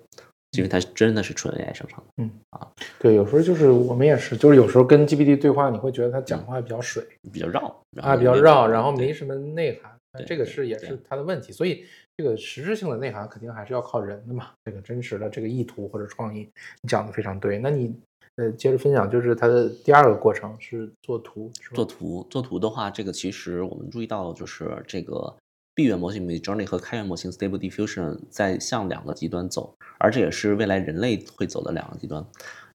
[0.57, 2.03] 因为它真的是纯 AI 生成的。
[2.17, 2.67] 嗯啊，
[2.99, 7.61] 对，有时候就是我们也是，就是有时候跟 GPT 对话，你会觉得他讲话比较水，比较绕
[8.01, 9.91] 啊，比较绕，然后没什么内涵，
[10.27, 11.85] 这个是也是它的问题，所以。
[12.15, 16.47] 这个实质性的内涵肯定还是要靠人的嘛，这个真实的这个意图或者创意，
[16.81, 17.57] 你讲的非常对。
[17.57, 17.95] 那你
[18.35, 25.35] 呃接着分享，就是它的第二个过程是做图，做图做图的话，这个其实我们注意到就是这个
[25.73, 32.23] 闭源模型 Midjourney 和开源模型 Stable Diffusion 在向两个极端走，而这也是未来人类会走的两个极端。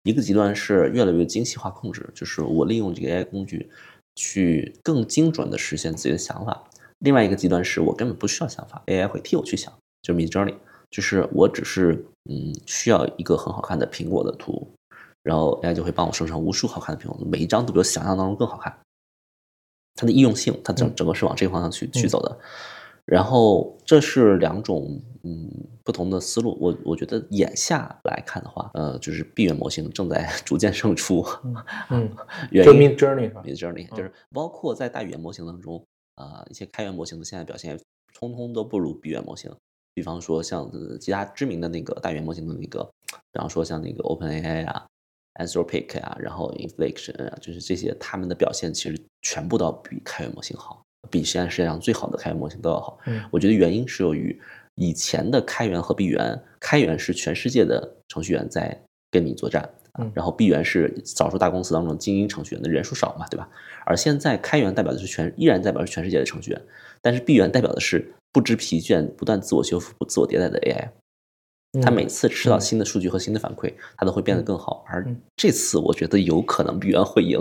[0.03, 3.71] 一个极端是越来越精细化控制，就是我利用这个 AI 工具
[4.17, 6.65] 去更精准的实现自己的想法。
[7.01, 10.55] 另外一个极端是我根本不需要想法，AI 会替我去想，就是 Midjourney，
[10.91, 14.69] 就是我只是嗯需要一个很好看的苹果的图，
[15.23, 18.77] 然后 AI 就会帮我生成无数好看的苹果，每一张都比我想象当中更好看。
[19.95, 22.39] 它的易用性，它整整个是往这个方向去去走的。
[23.05, 25.51] 然后这是两种嗯
[25.83, 26.59] 不同的思路。
[26.61, 31.25] 我我觉得眼下来看的话，呃，就是闭源模型正在 逐渐胜出。
[31.91, 32.11] 嗯，
[32.51, 35.85] 原因 Midjourney，Midjourney 就是包括在大语言模型当中。
[36.19, 37.79] 啊，一些开源模型的现在表现，
[38.13, 39.51] 通通都不如闭源模型。
[39.95, 42.89] 比方说像其他知名的那个大语言模型的那个，
[43.33, 44.87] 比方说像那个 OpenAI 啊、
[45.41, 52.99] Anthropic 啊，然后 Inflection 啊，就是这些，他们的表现其实全部都比开源模型好，比现在世界上最好的开源模型都要好。
[53.07, 54.41] 嗯，我觉得原因是由于
[54.77, 59.69] 以前的开源和闭源，开源是全世界的程序员在跟你作战。
[59.99, 63.49] 嗯然后闭源是少数大公司当中精英程序员的人数少嘛，对吧？
[63.85, 66.61] 而现在开源代表的是全，依然代表是全世界的程序员，
[67.03, 70.89] 但是闭源代表的是不知疲倦、不断自我修复、自我迭代的 AI。
[71.83, 74.85] 它嗯每次吃到新的数据和新的反馈，它都会变得更好。
[74.89, 77.39] 而嗯这次我觉得有可能闭源会赢。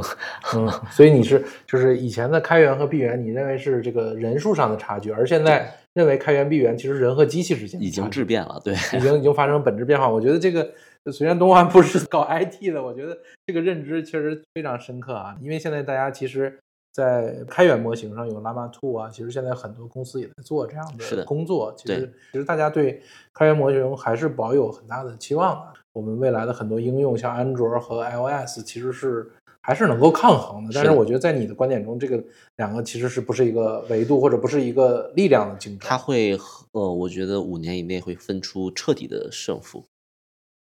[0.54, 10.10] 嗯， 所以你是就是以前的开源和闭源，你认为是这个人数上的差距，而现在认为开源闭源其实人和机器之间已经质变了，对，已经已经发生本质变化。
[10.10, 10.70] 我觉得这个
[11.12, 15.38] 虽然东汉不是搞 IT 的，我觉得这个认知确实非常深刻啊。
[15.42, 16.58] 因为现在大家其实，
[16.94, 21.74] 在开源模型上有 Llama 2啊，其实现在很多公司也在做这样是的的工作。
[21.78, 23.02] 其实其实大家对
[23.34, 25.80] 开源模型还是保有很大的期望的。
[25.94, 29.28] 我们未来的很多应用，像安卓和 iOS，其实是
[29.62, 30.72] 还是能够抗衡的。
[30.74, 32.24] 但是我觉得在你的观点中，这个
[32.58, 35.88] 两个其实是不是一个维度，或者不是一个力量的竞争？
[35.88, 36.38] 它会
[36.74, 39.86] 呃，我觉得五年以内会分出彻底的胜负。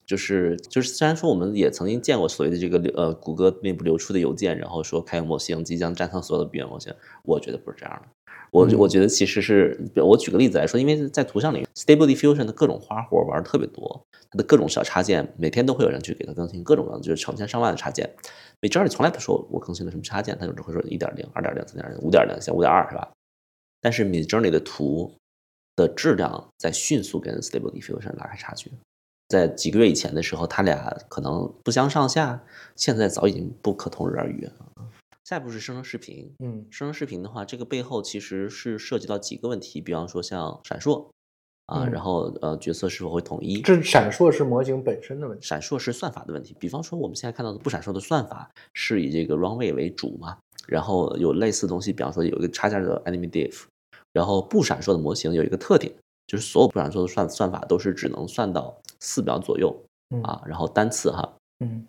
[0.05, 8.07] 就是就是，虽然说我们也曾经见过所谓的这个呃谷歌内部流出的邮件，然后说开源模型即将战胜所有的闭源模型，我觉得不是这样的。
[8.51, 18.07] 我嗯我觉得其实是，我举个例子来说，因为在图像领域，Stable Diffusion 的各种花活玩的特别多，它的各种小插件，每天都会有人去给它更新各种各样的，就是成千上万的插件。
[18.61, 23.11] Midjourney 从来不说我更新了什么插件，它就只会说一点零、二点零、三点零、五点零，像五点二是吧？
[23.81, 25.11] 但是 Midjourney 的图
[25.75, 28.69] 的质量在迅速跟 Stable Diffusion 拉开差距。
[29.33, 32.43] 在几个月以前的时候，他俩可能不相上下，
[32.75, 34.51] 现在早已经不可同日而语了。
[35.23, 41.07] 下一步是生成视频，嗯生成视频的话，这个背后其实是涉及到几个问题，比方说像闪烁
[41.65, 45.43] 啊，嗯然后呃角色是否会统一，这闪烁是模型本身的问题。
[45.43, 46.55] 闪烁是算法的问题。
[46.59, 53.63] 比方说我们现在看到的不闪烁的算法是以这个 runway 为主嘛，然后有类似的东西，比方说有一个插件叫 enemy diff，
[54.11, 55.91] 然后不闪烁的模型有一个特点，
[56.27, 59.75] 就是所有不闪烁的算算法都是只能算到四秒左右
[60.09, 61.85] 嗯啊，然后单次哈，嗯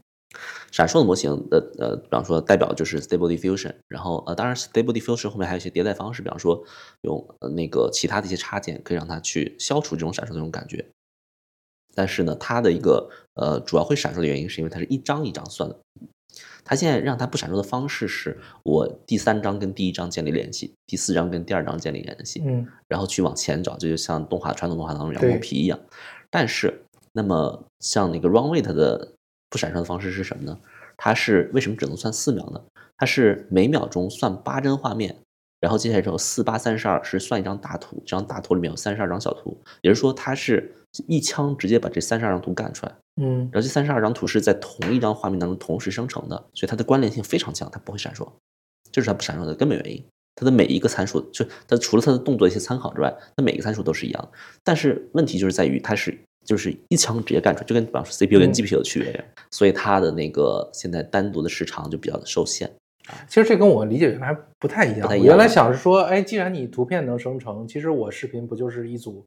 [0.73, 6.65] 闪烁的模型的呃，比方说代表就是 Stable Diffusion，然后呃，当然 Stable Diffusion 后面还有一些迭代方式，比方说
[7.03, 10.85] 用呃那个其他的一些插件，可以让它去消除这种闪烁的这种感觉。
[11.95, 15.79] 但是呢，它的一个呃主要会闪烁的原因，是因为它是一张一张算的。
[16.65, 25.79] 它现在让它不闪烁的方式是，我第三张跟第一张建立联系，第四张跟第二张建立联系，嗯然后去往前找，这就像动画传统动画当中羊对毛皮一样。
[26.31, 29.13] 但是，那么像那个 Runway 它的
[29.51, 30.59] 不闪烁的方式是什么呢？
[30.97, 32.61] 它是为什么只能算四秒呢？
[32.97, 35.17] 它是每秒钟算八帧画面，
[35.61, 40.75] 然后接下来之后四八三十二是算一张大图，这张大图里面有三十二张小图，也就是说它是
[41.09, 42.93] 一枪直接把这三十二张图干出来。
[43.21, 48.29] 嗯然后这三十二张图是在同一张画面当中同时生成的，所以它的关联性非常强，它不会闪烁，
[48.91, 50.05] 这是它不闪烁的根本原因。
[50.37, 54.29] 它的每一个参数，就它除了它的动作一些参考之外，它每个参数都是一样的。
[54.65, 62.69] 但是问题就是在于它是就是一枪直接干出来，就跟比方说 CPU 跟嗯 GPU 的区别一样，所以它的那个现在单独的时长就比较的受限。
[63.29, 65.03] 其实这跟我理解原来不太一样。
[65.03, 69.25] 不太一样我原来想是说，哎，既然你图片能生成，其实我视频不就是一组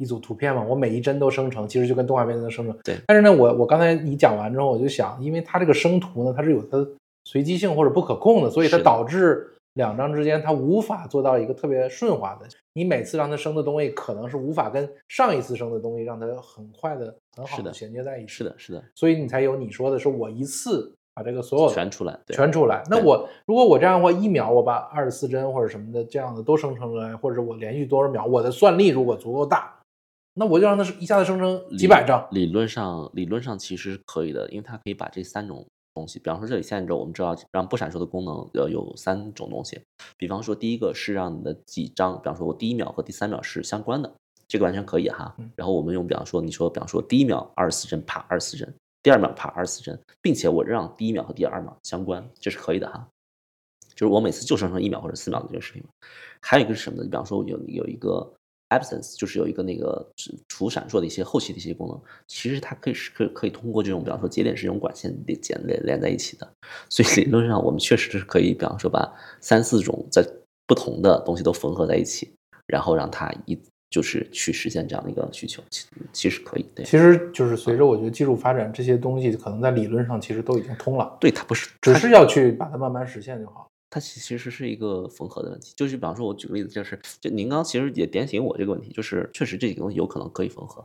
[0.00, 0.64] 一组图片嘛？
[0.64, 2.74] 我每一帧都生成，其实就跟动画片能生成。
[2.82, 6.84] 对但是呢，我我刚才你讲完之后，我就想，因为它这个生图呢，它是有它
[7.24, 12.48] 随机性或者不可控的，所以它导致两张之间它无法做到一个特别顺滑的。
[12.72, 18.28] 你每次让它生的东西，可能是无法跟上一次生的东西让它很快的、很好的的衔接在一起。
[18.28, 22.82] 是的，，是的，所以你才有你说的是我一次把这个所有的全出来，全出来。
[22.88, 29.79] 那我如果我这样的话，一秒我把二十四帧或者什么的这样的都生成出来，或者我连续多少秒，我的算力如果足够大，
[30.34, 32.26] 那我就让它一下子生成几百张。
[32.30, 39.80] 理论上，理论上其实是可以的，因为它可以把这三种东西，比方说这里限制我们知道让不闪烁的功能要有三种东西，
[40.16, 44.12] 比方说第一个是让你的几张，比方说我第一秒和第三秒是相关的，
[44.46, 45.50] 这个完全可以哈嗯。
[45.56, 53.06] 然后我们用比方说你说比方说第一秒二十四帧啪二十四帧，第二秒啪二十四帧，并且我让第一秒和第二秒相关，这是可以的哈。
[53.96, 55.82] 就是我每次就生成一秒或者四秒的这个视频。
[56.40, 57.08] 还有一个是什么呢？
[57.10, 58.32] 比方说有有一个
[58.70, 66.50] absence，就是有一个那个是除闪烁的一些后期的一些功能，其实它可以是可以可以通过这种比方说节点是用管线连连连连在一起的，
[66.88, 69.06] 所以理论上我们确实是可以，比方说把
[69.40, 70.24] 三四种在
[70.66, 72.32] 不同的东西都缝合在一起，
[72.66, 73.58] 然后让它一
[73.90, 83.66] 就是去实现这样的一个需求，其其实可以，对，其实就是随着我觉得技术发展，这些东西可能在理论上其实都已经通了，对它不是只是要去把它慢慢实现就好。
[83.90, 90.84] 它其其实是一个缝合的问题，就是比方说，我举个例子，就是就您刚刚其实也点醒我这个问题，就是确实这几个东西有可能可以缝合。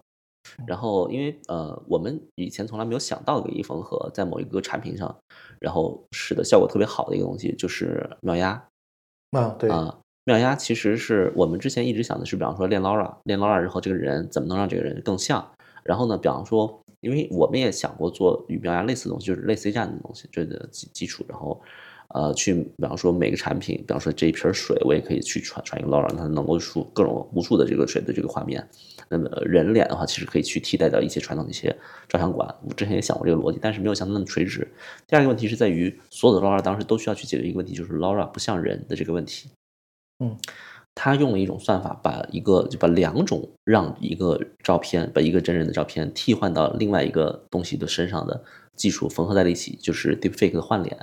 [0.67, 5.15] 然后因为呃，我们以前从来没有想到的一缝合，在某一个产品上，
[5.59, 8.67] 然后使得效果特别好的一个东西，就是妙压
[9.31, 9.99] 啊，对，啊。
[10.25, 15.51] 妙压其实是我们之前一直想的是，比方说练 Laura，练 Laura 之后，这个人怎么能让这个人更像
[15.83, 21.61] 然后呢，比方说，因为我们也想过做与苗芽类似的东西，就是类似于这样的东西，这个基基础，然后。
[22.13, 28.65] 呃，去比方说每个产品，比方说这一瓶水，我也可以去传传一个 LoRa，让它能够出各种无数的这个水的这个画面。
[29.09, 31.75] 那么人脸的话，其实可以去替代掉一些传统的一些
[32.07, 32.47] 照相馆。
[32.67, 34.67] 我之前也想过这个逻辑，但是没有想到那么垂直。
[35.07, 39.49] 第二个问题是在于，所有的 LoRa 当时都需要去解决一个问题，就是 LoRa 不像人的这个问题。
[40.19, 40.37] 嗯，
[40.95, 48.43] 他用了一种算法，把一个就把两种让一个照片，把一个真人的照片替换到另外一个东西的身上的
[48.75, 50.97] 技术缝合在了一起，就是 Deepfake 的换脸。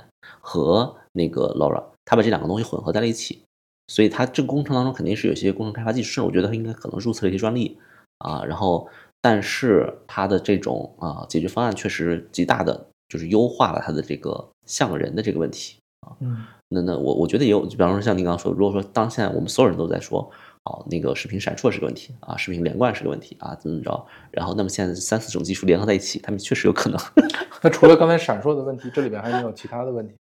[0.45, 3.43] 和那个 LoRa，他把这两个东西混合在了一起，
[3.87, 7.77] 所以他这个工程当中肯定是有些工程开发技术，我觉得他应该可能注册了一些专利
[8.17, 8.43] 啊。
[8.43, 8.89] 然后，
[9.21, 16.17] 但是他的这种啊解决方案确实极大的就是优化了他的这个像人的这个问题啊。
[16.19, 20.29] 嗯，那那我我觉得也有，就比方说像您刚刚说，如果说当现在我们所有人都在说，
[20.63, 26.99] 哦那个视频闪烁是个问题啊，视频连贯是个问题啊，怎么怎么着，然后那么现在三四种技术联合在一起，他们确实有可能。
[27.61, 30.13] 那除了刚才闪烁的问题，这里边还有没有其他的问题？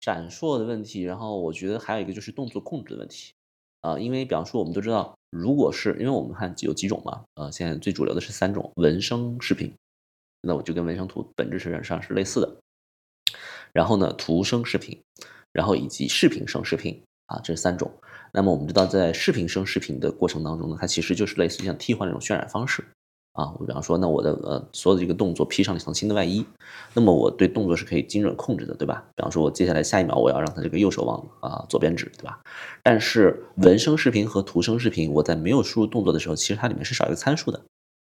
[0.00, 3.32] 闪烁的问题，然后我觉得还有一个就是动作控制的问题，
[3.82, 9.70] 啊，因为比方说我们都知道，如果是因为我们看有几种嘛，呃，现在最主流的是三种文声视频，
[10.40, 12.56] 那我就跟文声图本质上是类似的，
[13.72, 14.98] 然后呢，图生视频，
[15.52, 17.90] 然后以及视频生视频啊，这三种。
[18.32, 22.84] 那么我们知道，在视频生视频的过程当中呢，它其实就是类似于像替换那种渲染方式。
[23.32, 26.44] 啊，我比方说，那我的呃所有的这个动作披上了一层新的外衣，
[26.92, 29.04] 那么我对动作是可以精准控制的，对吧？
[29.14, 32.40] 比方说，我接下来下一秒我要让它这个右手往啊左边指，对吧？
[32.82, 37.62] 但是文生视频和图生视频，我在没有输入动作的时候，其实它里面是少一个参数的。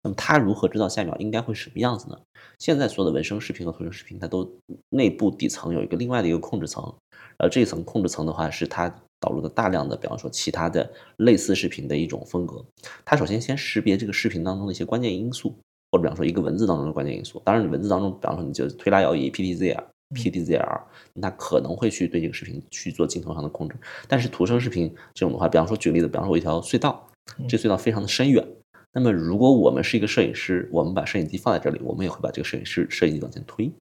[0.04, 2.18] 那么它如何知道下一秒应该会什么样子呢？
[2.58, 4.50] 现在所有的文声视频和图声视频，它都
[4.90, 6.94] 内部底层有一个另外的一个控制层，
[7.38, 8.94] 而这一层控制层的话是它。
[9.22, 12.64] 导入的大量的，比方说其他的类似视频的一种风格，
[13.04, 15.54] 它首先先识别这个视频当中的一些关键因素，
[15.92, 17.42] 或者比方说一个文字当中的关键因素。
[17.44, 19.84] 当然，你文字当中，比方说你就推拉摇移 PTZR、
[20.16, 20.82] PTZR，
[21.16, 23.76] 那可能会去对这个视频去做镜头上的控制。
[24.08, 27.06] 但是图声视频这种的话，比方说举例子，比方说我一条隧道，
[27.50, 28.48] 这隧道非常的深远，
[28.94, 33.72] 那么如果我们是一个摄影师，我们把摄影机放在这里，我们也会把这个摄影师摄影机往前推。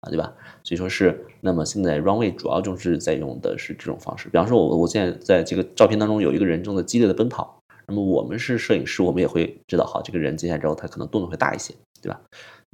[0.00, 0.32] 啊，对吧？
[0.62, 4.28] 所以说是，那么现在 Runway 主要就是在用的是这种方式。
[4.28, 12.20] 比方说，我我现在在这个照片当中有一个人正在激烈的奔跑，那么我们是摄影师，我们也会知道，好，这个人接下来之后他可能动作会大一些，对吧？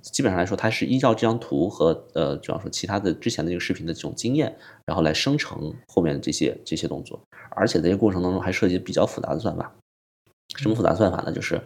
[0.02, 7.18] 基本上来说，它是依照这张图和呃，比方说其他的之前的这个视频的这种经验，然后来生成后面的这些这些动作，
[7.56, 9.74] 而且在这个过程当中还涉及比较复杂的算法。
[10.56, 11.32] 什么复杂算法呢？
[11.32, 11.60] 就是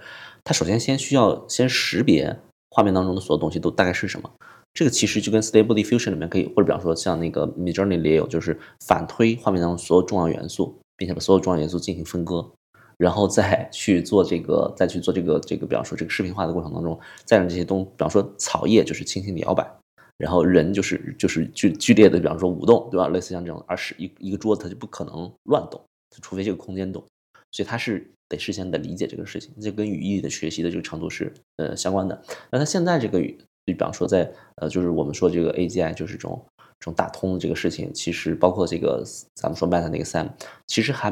[0.44, 2.38] 它首先先需要先识别
[2.70, 4.30] 画面当中的所有东西都大概是什么。
[4.74, 12.48] 这个其实就跟 Stable Diffusion 里面可以，或者比方说像那个 Midjourney 里也有，就是反推画面当中所有重要元素，并且把所有重要元素进行分割，
[12.96, 19.68] 然后再去做这个，再去做这个这个，比方说这个视频化的过程当中，再让这些东，比方说草叶就是轻轻的摇摆，
[20.16, 23.08] 然后人就是就是剧剧烈的，比方说舞动，对吧？
[23.08, 25.80] 类似像这种，而是一一个桌子它就不可能乱动，
[26.22, 27.02] 除非这个空间动，
[27.50, 32.22] 所以它是得事先得理解这个事情，这跟语义的学习的这个程度是呃相关的。
[32.50, 33.38] 那它现在这个语。
[33.66, 36.42] 就比方说，在呃，就是我们说这个 AGI，就是这种
[36.80, 40.26] 这种打通的这个事情，其实包括这个咱们说 Meta 那个 Sam，
[40.66, 41.10] 其实还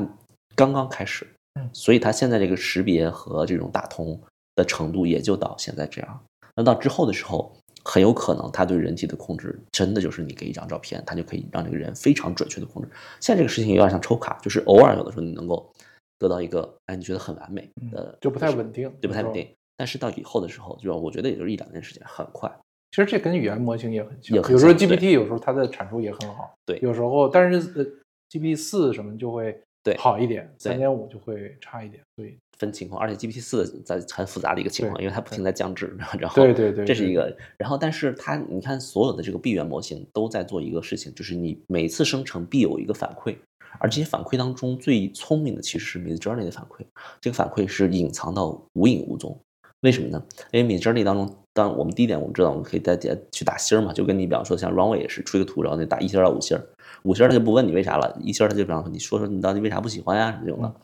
[0.55, 1.27] 刚刚开始，
[1.61, 4.19] 嗯，所以它现在这个识别和这种打通
[4.55, 6.21] 的程度也就到现在这样。
[6.55, 12.89] 那到之后的时候，很有可能它对人体的控制，真的就是你给一张照片，它就可以让这个人非常准确的控制。
[13.21, 15.71] 现在这个事情有点像抽卡，就是偶尔有的时候你能够
[16.19, 19.49] 得到一个，哎，你觉得很完美的，就不太稳定，就不太稳定。
[19.77, 22.51] 但是到以后的时候，就我觉得也就是一两年时间，很快。
[22.93, 27.85] 其实这跟语言模型也很像，有时候 GPT 有时候它的产出也很好，对，有时候但是呃
[28.31, 32.99] GPT 四什么就会对好一点，三点五就会差一点，对分情况。
[32.99, 37.37] 而且 GPT 四在很复杂的一个情况，因为它不停在降质，然后对对对，这是一个。
[37.59, 43.37] 然后但是它你看所有的这个闭源模型都在做一个事情，就是你每次生成必有一个反馈，
[43.79, 46.85] 而这些反馈当中最聪明的其实是 Midjourney 的反馈，
[47.21, 49.39] 这个反馈是隐藏到无影无踪。
[49.81, 50.25] 为什么呢？
[50.53, 56.59] 因为 Midjourney 当中，当我们第一点，我们知道我们可以在底下去打星嘛，就跟你比方说像 Runway 也是出一个图，然后你打一星到五星，
[57.03, 60.75] 五星他就不问你为啥了，一星他就比方说你说说你到底为啥不喜欢呀这种的。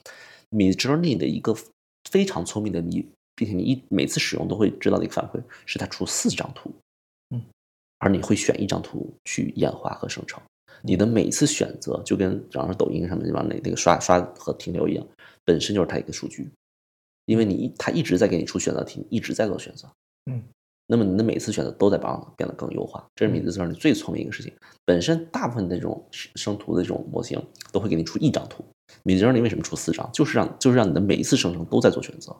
[0.50, 1.56] Midjourney 的一个
[2.10, 6.70] 非常聪明的你，并且你一每次使用都会知道的一个反馈，是它出四张图，
[7.30, 7.42] 嗯，
[7.98, 10.40] 而你会选一张图去演化和生成，
[10.82, 15.06] 你的每一次选择就跟比方说抖音上面往那那个刷刷和停留一样，
[15.44, 16.50] 本身就是它一个数据。
[17.26, 19.88] 因为你它一直在给你出选择题，一直在做选择，
[20.28, 20.42] 嗯，
[20.88, 24.52] 那么你的每一次选择都在帮变得更优化，这是米字算是最聪明一个事情。
[24.84, 28.64] 本身大部分的这种生图的这种模型都会给你出一张图，
[29.04, 30.10] 米字你为什么出四张？
[30.12, 32.36] 就是让就是让你的每一次生成都在做选择，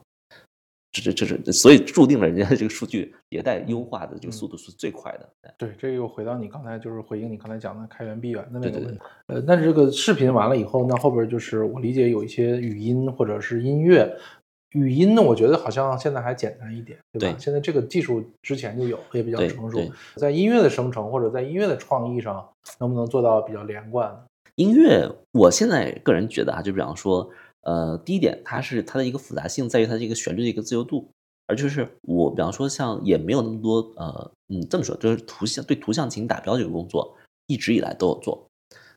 [0.93, 5.29] 这这这这所以注定了人家这个数据迭代优化的这个速度是最快的。
[5.57, 9.01] 对，这又回到你刚才就是回应你刚才讲的开源闭源的那个问题。
[9.29, 14.15] 呃，但是这个视频完了以后，那后边就是我理解有一些语音或者是音乐。
[14.73, 17.37] 语音呢，我觉得好像现在还简单一点，对吧？
[17.37, 19.79] 对现在这个技术之前就有，也比较成熟。
[20.17, 22.49] 在音乐的生成或者在音乐的创意上，
[22.81, 24.25] 能不能做到比较连贯？
[24.55, 27.29] 音乐，我现在个人觉得啊，就比方说，
[27.63, 31.09] 呃，第一点，它是它的一个复杂性在于它这个旋律的一个自由度，
[31.47, 38.47] 而就是我比方说像也没有那么多呃，嗯，这么说就是图像对图像进行打标这个工作一直以来都有做，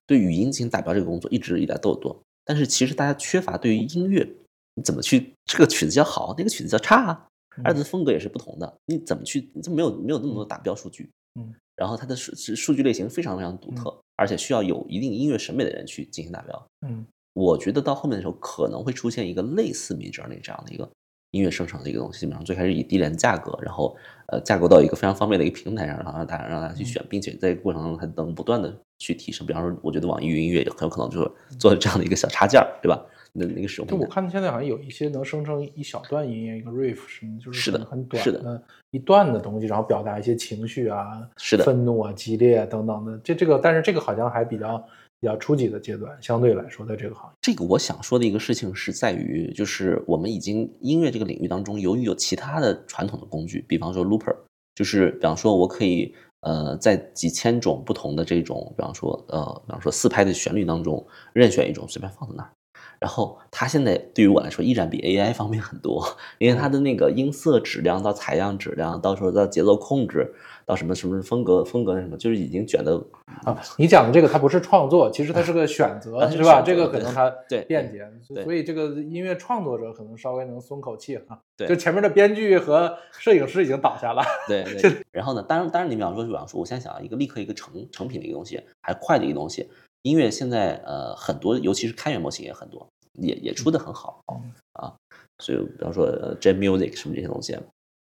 [0.07, 4.27] 对语音进行打标这个工作一直以来都有做，但是其实大家缺乏对于音乐
[4.75, 7.27] 你怎么去这个曲子叫好，那个曲子叫差啊，
[7.63, 11.09] 二字风格也是不同的，你怎么去你这没有没有那么多打标数据，
[11.39, 16.67] 嗯，然后它的数数据类型非常非常独特，而且需要有一定音乐审美的人去进行打标。
[16.87, 17.05] 嗯
[17.35, 20.89] 我觉得到后面的时候可能会出现一个类似 Midjourney 这样的一个
[21.31, 23.93] 音乐生成的一个东西，基本上最开始以低廉价格，然后
[24.27, 29.45] 呃架构到一个非常方便的一个平台上，然后让大家让大家去选，并且在这个过程中还能不断的去提升。
[29.45, 31.29] 比方说，我觉得网易云音乐也很有可能就是
[31.59, 33.05] 做这样的一个小插件儿，对吧？
[33.37, 33.87] 那那个使用。
[33.87, 43.17] 就我看现在好像有一些能生成一小段音乐，一个 riff 什么，就是很短的一段的东西，然后表达一些情绪啊，是的愤怒啊、激烈啊等等的。
[43.17, 44.81] 这这个，但是这个好像还比较
[45.25, 54.35] 比较初级的阶段，相对来说，在这个行业，这个我想说的一个事情是在于，就是我们已经音乐这个领域当中，由于有其他的传统的工具，比方说 looper，
[54.75, 61.03] 就是比方说我可以呃在几千种不同的这种，比方说呃比方说四拍的旋律当中
[61.33, 62.51] 任选一种随便放在那儿。
[62.99, 66.05] 然后它现在对于我来说依然比 AI 方便很多，
[66.37, 70.33] 因为它的那个音色质量到采样质量，到时候到节奏控制，
[70.65, 73.01] 到什么什么风格风格什么，就是已经卷的
[73.43, 76.61] 啊，你讲的这个它不是创作，其实它是个选择，啊是是吧？
[76.61, 78.07] 这个可能它对对便捷，
[78.43, 81.39] 所以这个音乐创作者可能稍微能松口气哈。
[81.57, 84.21] 对就前面的编剧和摄影师已经倒下了。
[84.45, 89.69] 对对， 然后呢，当然当然，你比方说，比方说，我现在想要一个立刻一个成成品的一个东西，还快的一个东西，
[90.05, 94.93] 音乐现在呃很多，尤其是开源模型也很多，也也出的很好嗯啊。
[95.39, 97.57] 所以比方说呃 J Music 什么这些东西，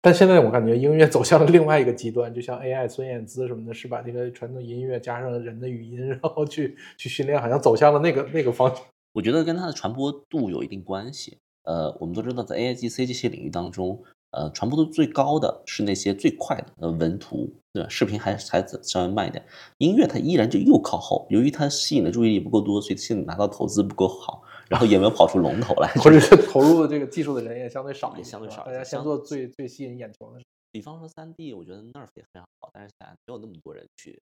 [0.03, 8.85] 但现在我感觉音乐走向了另外一个极端，就像 AI 孙燕姿什么的，是把这个传统音乐加上人的语音，然后去去训练，好像走向了那个那个方向。
[9.15, 11.39] 我觉得跟它的传播度有一定关系。
[11.65, 17.89] 呃，我们都知道，在 AIGC 这些领域当中，呃，传播度最高的是那些最快的，呃，文图，对吧？
[17.89, 19.43] 视频还还稍微慢一点，
[19.79, 21.27] 音乐它依然就又靠后。
[21.31, 25.89] 由于它吸引的注意力不够多，所以现在拿到投资不够好，然后也没有跑出龙头来。
[25.95, 30.45] 或者是投入这个技术的人也相对少，也相对少大家先做最最吸引眼球的事。
[30.71, 34.21] 比方说三 D，我觉得 Nerf 也非常好，但是现在没有那么多人去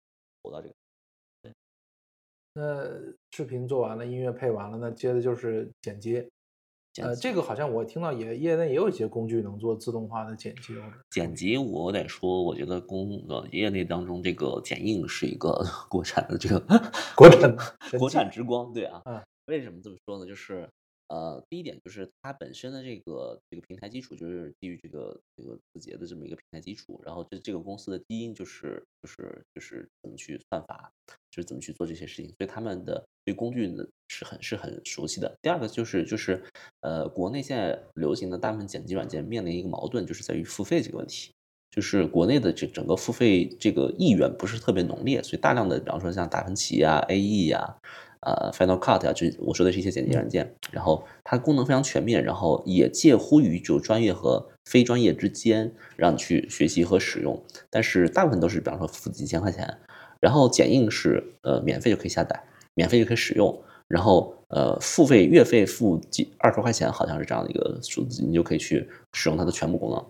[0.41, 0.74] 投到这个。
[1.41, 1.54] 对
[2.54, 2.89] 那
[3.32, 6.26] 视频做完了，音乐配完了，那接着就是剪接。
[7.02, 10.76] 呃，剪辑这个好像我听到也业内也有一些工具能做自动化的剪辑。
[11.10, 16.60] 剪辑，我得说，我觉得工呃业内当中这个剪映是一个 国产的这个
[17.16, 17.56] 国产
[17.97, 19.02] 国产之光，对啊。
[19.06, 20.28] 嗯为什么这么说呢？
[20.28, 20.70] 就是
[21.10, 30.91] 呃，第一点就是它本身的这个这个平台基础就是基于这个这个字节的这么一个平台基础，然后这这个公司的基因就是就是就是怎么去算法，
[31.32, 35.36] 就是怎么去做这些事情，所以他们的对工具呢是很是很熟悉的。
[35.41, 36.43] 第二个就是就是
[36.82, 41.34] 呃，国内现在流行的大部分剪辑软件面临一个矛盾，就是在于付费这个问题。
[41.72, 47.78] 就是国内的这整个付费这个意愿不是特别浓烈，所以大量的，比方说像达芬奇呀、AE 呀、
[48.22, 57.41] 呃 Final Cut 呀，这我说的是一些剪辑软件，然后它功能非常全面，然后也介乎于就专业和非专业之间，让你去学习和使用。
[57.70, 59.78] 但是大部分都是，比方说付几千块钱，
[60.20, 62.43] 然后剪映是呃免费就可以下载，
[62.74, 63.57] 免费就可以使用，
[63.88, 70.05] 然后呃付费月费付几二十块钱，好像是这样的一个数字，你就可以去使用它的全部功能。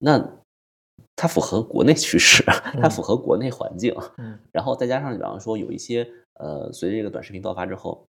[0.00, 0.18] 那
[1.18, 2.44] 它符合国内趋势，
[2.80, 8.06] 它符合国内环境，嗯然后再加上比方说有一些呃，随着这个短视频爆发之后，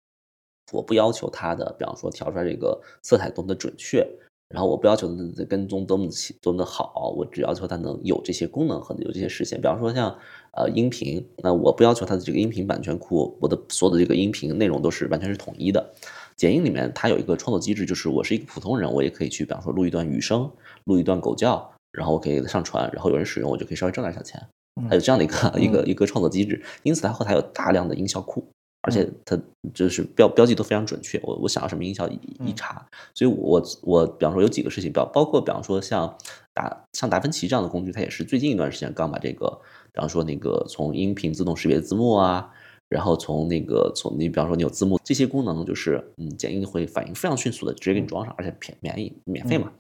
[0.73, 4.03] 我不要求它的，比方说调出来这个色彩多么的准确，
[4.49, 6.09] 然后我不要求它的跟踪多么
[6.41, 9.61] 多么的好，我只要求它能有这些功能和有这些实现。
[9.61, 10.09] 比方说像
[10.53, 15.93] 呃音频，那我不要求它的这个音频版权库，我的所有的这个音频内容都是完全是统一的。
[16.35, 20.51] 剪映里面它有一个创作机制，就是我是一个普通人，我也可以去，比方说录一段雨声，
[20.85, 24.41] 录一段狗叫，然后我可以上传，然后有人使用，我就可以稍微挣点小钱。
[24.79, 28.45] 嗯它有这样的一个一个一个创作机制，因此它后台有大量的音效库，
[28.81, 29.39] 而且它
[29.73, 31.17] 就是标标记都非常准确。
[31.23, 36.13] 我我想要什么音效一一查，所以我我比方说有几个事情，包包括比方说像
[36.53, 39.47] 达像达芬奇这样的工具，它也是最近一段时间刚把这个，
[39.93, 42.51] 比方说那个从音频自动识别字幕啊，
[42.89, 49.71] 然后从那个从你比方说你有字幕这些功能，就是嗯剪映会反应非常迅速的直接给你装上，而且便便宜免费嘛。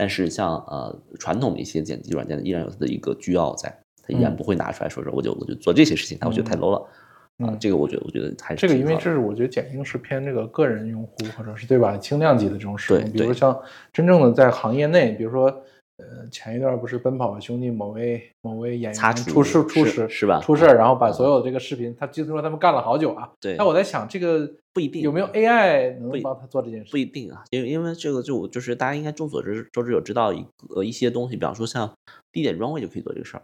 [0.00, 3.68] 但是像呃传统的一些剪辑软件依然有它的一个倨傲在，
[4.02, 4.36] 它依然嗯。
[4.36, 6.78] 不会拿出来说说我就我就做这些事情，那我觉得太 low 了。
[6.78, 11.98] 啊嗯，这个我觉得我觉得还是这个因为这是我觉得剪映是偏这个个人用户或者是对吧？
[11.98, 13.54] 轻量级的这种使用，比如像
[13.92, 15.54] 真正的在行业内，比如说
[16.00, 23.30] 呃前一段不是奔跑吧兄弟某位某位演员出事出事是吧出事儿，然后把所有这个视频，他据说他们干了好久啊。
[23.40, 26.96] 对那我在想这个不一定有没有 AI 能帮他做这件事不？
[26.96, 31.92] 一定啊，因为因为这个就就是大家应该众所周知周知有知道一个一些东西，比方说像
[32.32, 33.42] 地点 runway 就可以做这个事儿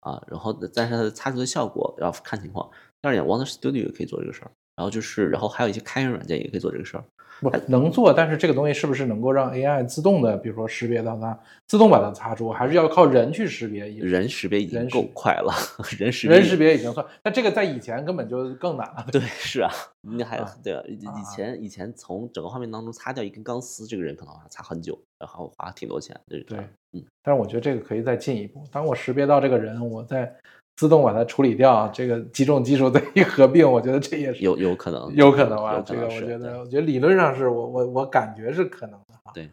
[0.00, 2.68] 啊，然后但是它的擦除的效果要看情况。
[3.00, 7.04] 第二点 Wonder Studio 也可以做这个事儿，然后就是然后还有一些开源软件也可以做这个事儿。
[7.40, 13.86] 不能做，但是这个东西是不是能够让 AI 自动的，比如说识别到它，自动把它擦除，还是要靠人去识别？
[13.88, 15.52] 人识别已经够快了，
[15.98, 19.06] 人识别人识别已经算，那这个在以前根本就更难了。
[19.12, 19.70] 对是啊，
[20.02, 26.18] 你还啊对啊，以前以前从整个画面当中擦掉一根钢丝，这个人可能要擦很久，然后花挺多钱。
[26.26, 26.58] 对对，
[26.92, 28.64] 嗯，但是我觉得这个可以再进一步。
[28.72, 30.34] 当我识别到这个人，我再
[30.78, 35.82] 自动把它处理掉，这个几种技术再一合并，我觉得这也是有有可能，有可能啊。
[35.84, 39.32] 这个我觉得，我觉得理论上是我我我感觉是可能的啊。
[39.34, 39.50] 对。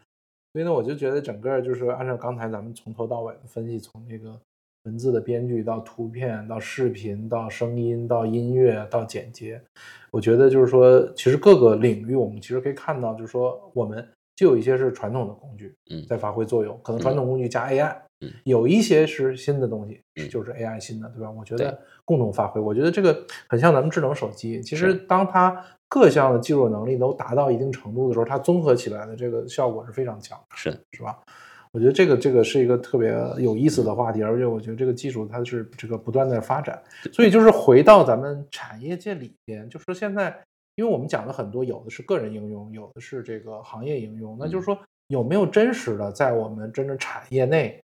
[0.52, 4.40] 所以呢，我就觉得整个就是按照刚才咱们从头到尾的分析，从这个
[4.84, 9.60] 文字的编剧到图片到视频到声音到音乐到剪接，
[10.12, 21.30] 我觉得就是说，其实各个领域我们其实可以看到，就是说我们就有一些是传统的工具，嗯在发挥作用，可能传统工具加 AI，嗯有一些是新的东西，嗯就是 AI 新的，对吧？
[21.30, 30.44] 我觉得共同发挥，我觉得这个很像咱们智能手机，其实当它各项的技术能力都达到一定程度的时候，它综合起来的这个效果是非常强的。
[30.54, 31.18] 是是吧？
[31.72, 36.82] 我觉得这个这个是一个特别有意思的话题，而且我觉得这个技术它是这个不断的发展，
[37.12, 40.34] 所以就是回到咱们产业界里边，就说现在，
[40.76, 47.82] 因为我们讲了很多，有的是个人应用，有的是这个行业应用，那就是说有没有真实的在我们真正产业内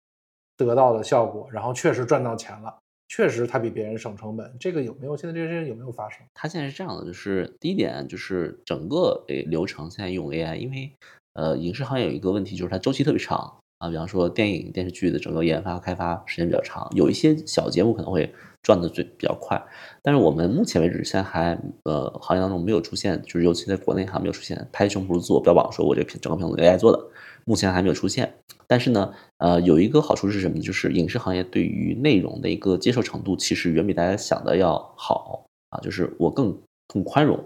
[0.55, 2.75] 得到的效果，然后确实赚到钱了，
[3.09, 5.15] 确实它比别人省成本，这个有没有？
[5.17, 6.25] 现在这些事情有没有发生？
[6.33, 10.91] 它现在是这样的，就是第一点就是整个诶流程现在用 AI，因为
[11.33, 19.61] 呃影视行业有一个问题就是它周期特别长啊，比方说电影电视剧的整个研发和开发时间比较长，有一些小节目可能会赚的最比较快，
[20.01, 26.99] 但是我们目前为止现在还呃行业当中没有出现，就是尤其在国内还没有出现拍胸脯做标榜说我这片整个片子 AI 做的，
[27.45, 28.33] 目前还没有出现。
[28.69, 30.61] 但是呢，呃，有一个好处是什么呢？
[30.61, 36.57] 就是影视行业对于内容的一个接受程度，其实远比大家想的要好啊，就是我更
[36.87, 37.37] 更宽容。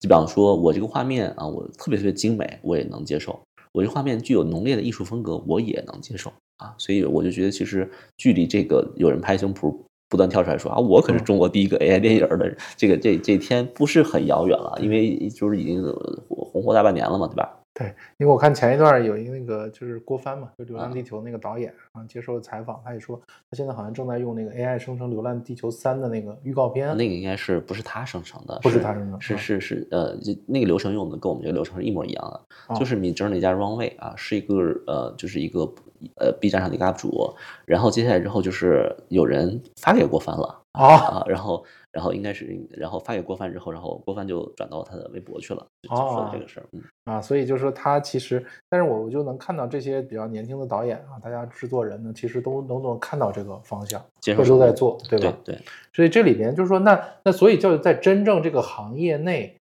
[0.00, 3.32] 就比方说，我这个画面啊，我特别特别精美，我也能接受；
[3.74, 6.74] 我这画面具有浓烈的艺术风格，我也能接受啊。
[6.78, 9.76] 所以我就觉得，其实距离这个有人拍胸脯
[10.08, 15.82] 不断跳出来说啊，我可是中国第一个 AI 电影的这个这这天不是很遥远了，因为就是已经
[16.28, 17.60] 红火大半年了嘛，对吧？
[17.74, 23.20] 对，因为我看前一段有一个那个就是郭帆嘛，就《流浪啊地球》那个导演啊，接受采访，他也说
[23.50, 28.56] 他现在好像正在用那个 AI 生成《流浪地球三》的那个预告片，那个应该是不是他生成的？
[28.62, 34.54] 不是他生成是啊是是呃，就那个流程用的跟我们这个流程是一模一样的，啊就是 Midjourney 加 Runway 啊，是一个
[34.86, 35.68] 呃，就是一个
[36.14, 41.64] 呃 B 站上的一个 UP 主，然后接下来之后就是有人发给郭帆了啊啊，然后
[41.94, 55.38] 然后应该是然后发给郭帆之后，然后郭帆就转到他的微博去了，就就说的这个事儿，嗯，啊，所以就是说他其实，但是我我就能看到这些比较年轻的导演啊，大家制作人呢，其实都都能看到这个方向，都接受程度都在做，对吧？
[55.44, 59.56] 对对，所以这里边就是说，那那所以就是在真正这个行业内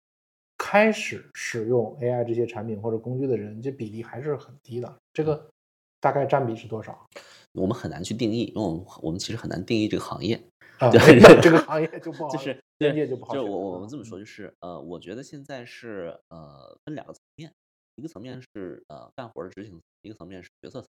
[0.57, 4.93] 开始使用 AI 这些产品或者工具的人，这比例还是很低的。
[5.11, 5.47] 这个
[5.99, 6.97] 大概占比是多少
[7.53, 10.39] 我们很难去定义，因为我们我们其实很难定义这个行业，
[10.87, 10.91] 啊？
[10.91, 17.51] 对 那 这个行业就不好，就是边界就不好就我我们这么说，就是呃，我觉得现在是呃分两个层面，
[17.95, 20.89] 一个层面是呃干活的执行层，一个层面是决策层。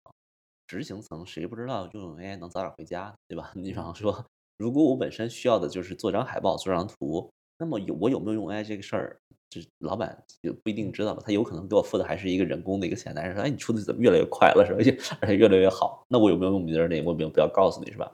[0.66, 3.52] 执行层谁不知道用 AI 能早点回家，对吧？
[3.56, 4.24] 你比方说，
[4.56, 9.18] 如果我本身需要的就是做张海报、做张图，那么有我有没有用 AI 这个事儿，
[9.50, 11.22] 这老板就不一定知道吧。
[11.26, 14.78] 他有可能给我付的还是一个人工的一个钱，但是说，哎，你出的怎么越来越快了，是吧？
[14.78, 17.02] 而且而且越来越好，那我有没有用 Midjourney？
[17.04, 18.10] 我有没有不要告诉你是吧？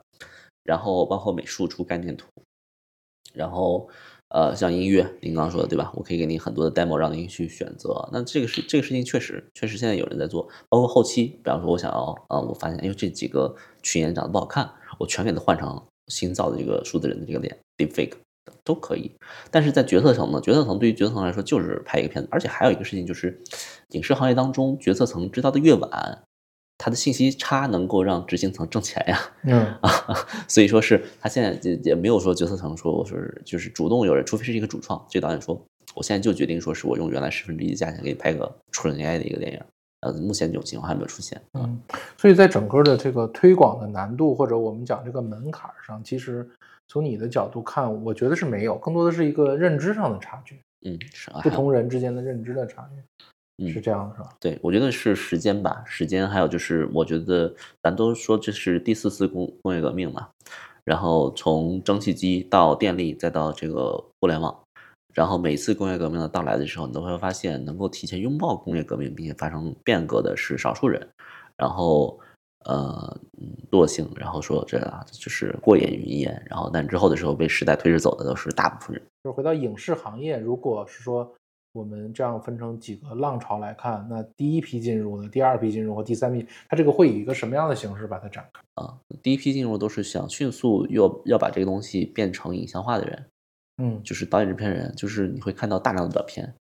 [0.69, 2.27] 然后包括美术出概念图，
[3.33, 3.89] 然后
[4.27, 5.91] 呃，像音乐，您刚刚说的对吧？
[5.95, 8.07] 我可以给你很多的 demo 让您去选择。
[8.13, 18.13] 那这个是这个事情确实确实现在有人在做，包括后期，比方说我想要啊、呃我发现哎呦这几个群演长得不好看，我全给他换成新造的这个数字人的这个脸 deepfake
[18.63, 19.11] 都可以。
[19.49, 23.41] 但是在决策层呢，决策层对于决策层来说就是拍一个片子，而且还有一个事情就是，
[23.93, 26.23] 影视行业当中决策层知道的越晚，
[26.79, 29.19] 它的信息差能够让执行层挣钱呀。
[29.43, 29.91] 嗯 啊，
[30.47, 35.61] 所以说是他现在也也没有说决策层说我说是就是主动有人，除非是一个主创，这个导演说
[35.93, 39.61] 我现在就决定说是我用原来十分之一的价钱给你拍个纯人 AI 的一个电影，
[39.99, 41.39] 呃，目前这种情况还没有出现。
[41.55, 41.77] 嗯，
[42.17, 46.49] 所以在整个的这个推广的难度或者我们讲这个门槛上，其实
[46.87, 53.03] 从你的角度看，我觉得是没有，更多的是一个认知上的差距，嗯，是啊，不同人之间的认知的差距，嗯
[53.67, 54.29] 是这样的，是吧？
[54.39, 57.53] 对，我觉得是时间吧，时间还有就是，我觉得
[57.83, 60.29] 咱都说这是第四次工工业革命嘛，
[60.83, 64.57] 然后从蒸汽机到电力，再到这个互联网，
[65.13, 71.05] 然后每次工业革命的到来的时候，你都会发现能够提前拥抱工业革命并且发生变革的是少数人，
[71.57, 72.19] 然后
[72.65, 79.03] 呃嗯惰性，然后说这啊就是过眼云烟，然后但之后的时候被时代推着走的都是大部分人。
[79.23, 81.29] 就是回到影视行业，如果是说
[81.71, 88.61] 我们这样分成几个浪潮来看，那第一批进入的、第二批进入和第三批，它这个会以一个什么样的形式把它展开？
[88.83, 93.25] 啊，第一批进入都是想迅速要要把这个东西变成影像化的人，
[93.77, 94.01] 嗯。
[94.03, 96.51] 就是导演制片人，就是你会看到大量的短片，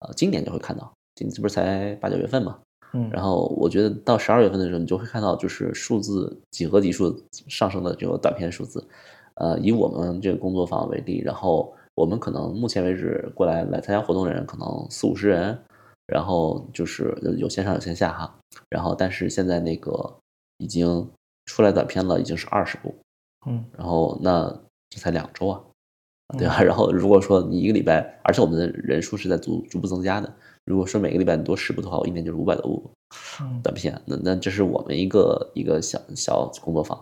[0.00, 2.58] 呃，今年就会看到，今这不是才八九月份嘛，
[2.92, 7.16] 嗯，然后我觉得到十二月份的时候，你就会看到就是数字几何级数
[7.48, 8.86] 上升的这个短片数字，
[9.34, 15.58] 呃，以我们这个工作坊为例，然后我们可能目前为止过来来参加活动的人可能四五十人，
[16.06, 18.38] 然后就是有线上有线下哈，
[18.70, 20.16] 然后但是现在那个
[20.58, 21.10] 已经
[21.46, 22.94] 出来短片了，已经是二十部，
[23.46, 24.48] 嗯然后那
[24.90, 25.60] 这才两周啊，
[26.38, 26.62] 对吧？
[26.62, 30.32] 然后如果说你一个礼拜，而且我们的人数是在逐逐步增加的，
[30.66, 32.90] 如果说每个礼拜你多十部的话，我一年就是五百多部
[33.40, 36.96] 嗯短片，那那这是我们一个一个小小工作坊。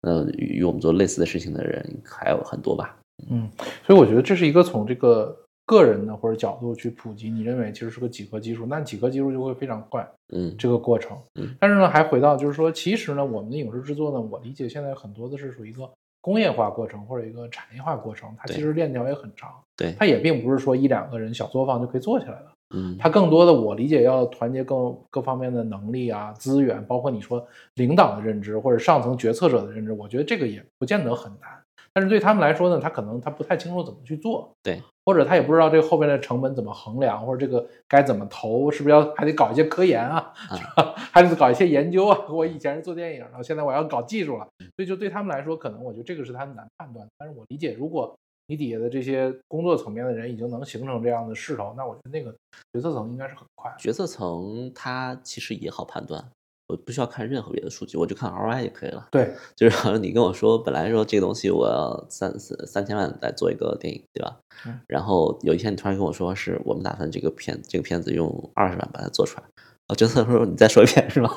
[0.00, 2.96] 那与与我们做类似的事情的人还有很多吧？
[3.30, 3.50] 嗯，
[3.84, 11.54] 所以我觉得这是一个从这个个人的或者角度去普及，你认为其实是个几何基数，那几何基数就会非常快嗯这个过程嗯。
[11.60, 15.90] 但是呢，还回到就是说，其实呢，我们的影视制作呢，我理解现在很多的是属于一个
[16.20, 22.46] 工业化过程或者一个产业化过程，它其实链条也很长，对，它也并不是说一两个人小作坊就可以做起来的。
[22.74, 31.50] 嗯它更多的，我理解要团结各各方面的能力啊、资源，包括你说领导的认知或者上层决策者的认知，我觉得这个也不见得很难。
[31.98, 40.94] 但是对他们来说呢，他可能他不太清楚怎么去做，对，或者他也不知道这个后边的成本怎么衡量，或者这个该怎么投，是不是要还得搞一些科研啊，是吧？
[41.12, 42.16] 还得搞一些研究啊。
[42.28, 44.46] 我以前是做电影的，现在我要搞技术了，
[44.76, 47.04] 所以就对他们来说，可能我觉得这个是他们难判断。
[47.18, 48.14] 但是我理解，如果
[48.46, 52.32] 你底下的这些工作层面的人已经能形成这样的势头，那我觉得那个
[52.72, 53.74] 决策层应该是很快。
[53.76, 56.24] 决策层他其实也好判断，
[56.68, 59.08] 我不需要看任何别的数据，我就看 ROI 就可以了。
[59.10, 64.38] 对，就是好像你跟我说，本来说这个东西我要三三三千万来做一个电影，对吧？
[64.66, 69.44] 嗯然后有一天你突然跟我说，是我们打算这个片这个片子用二十万把它做出来，
[69.88, 71.30] 我决策 说你再说一遍是吧？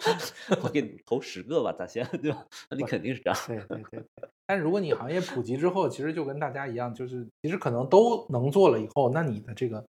[0.62, 2.46] 我给你投十个吧，大仙，对吧？
[2.70, 3.38] 那你肯定是这样。
[3.46, 4.28] 对对对对。
[4.46, 9.84] 但是如果你行业普及之后，其实就跟大家一样，就是其实可能都能做了以后，那你的这个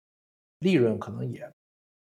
[0.61, 1.49] 利润可能也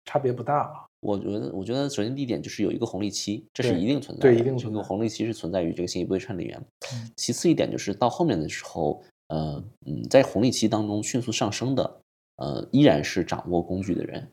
[0.07, 0.87] 差别不大了。
[1.01, 4.35] 我觉得，我觉得首先第一点就是有一个红利期，这是一定存在的。
[4.35, 6.59] 对一定存在这个红利期是存在于这个信息不对称里面。
[6.93, 12.01] 嗯其次一点就是到后面的时候，呃，嗯，在红利期当中迅速上升的，
[12.37, 14.27] 呃，依然是掌握工具的人。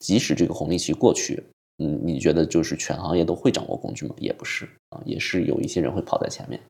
[0.00, 1.42] 即使这个红利期过去，
[1.78, 4.14] 嗯，你觉得就是全行业都会掌握工具吗？
[4.18, 6.60] 也不是啊，也是有一些人会跑在前面。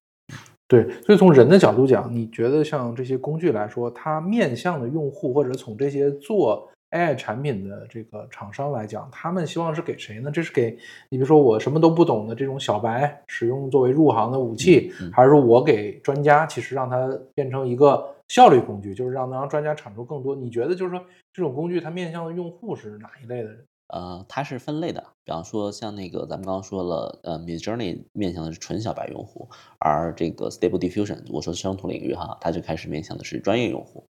[0.68, 10.30] 对，所以从人的角度讲，你觉得像这些工具来说，它面向的用户，或者从这些做 AI 产品的这个厂商来讲，他们希望是给谁呢？
[10.30, 10.78] 这是给
[11.09, 20.36] 你，比如说我什么都不懂的这种小白使用作为入行的武器，嗯嗯还是说我给专家，其实让它变成一个效率工具，就是让能让专家产出更多？
[20.36, 23.64] 你觉得就是说这种工具它面向的用户是哪一类的人？
[23.88, 34.07] 呃，它是分类的，比方说像那个咱们刚刚说了，呃，Midjourney 面向的是纯小白用户，而这个 Stable Diffusion，我说相同领域哈，它就开始面向的是专业用户。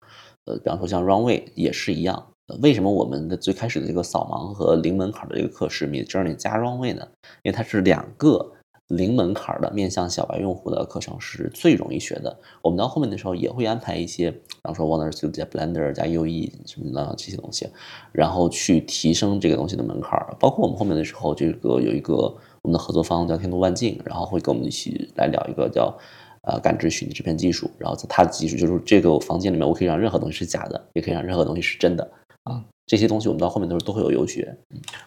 [0.45, 2.33] 呃，比方说像 Runway 也是一样。
[2.61, 7.07] 为什么我们的最开始的这个扫盲和零门槛的这个课是 Midjourney 加装位呢？
[7.43, 8.53] 因为它是两个
[8.87, 12.35] 零门槛的面向小白用户的课程是最容易学的。
[12.63, 17.67] 我们到后面的时候也会安排一些，比方说 Wonder Studio 加 Blender 加 UE 什么的这些东西，
[18.11, 20.19] 然后去提升这个东西的门槛。
[20.39, 22.15] 包括我们后面的时候，这个有一个
[22.63, 25.95] 我们的合作方叫天图万境，然后会跟我们一起来聊一个叫
[26.41, 27.69] 呃感知虚拟制片技术。
[27.77, 32.11] 然后它的技术就是这个房间里面，我可以让任何东西是假的，也可以让任何东西是真的
[32.49, 32.63] 啊。
[32.87, 34.57] 这些东西我们到后面的时候都会有优学。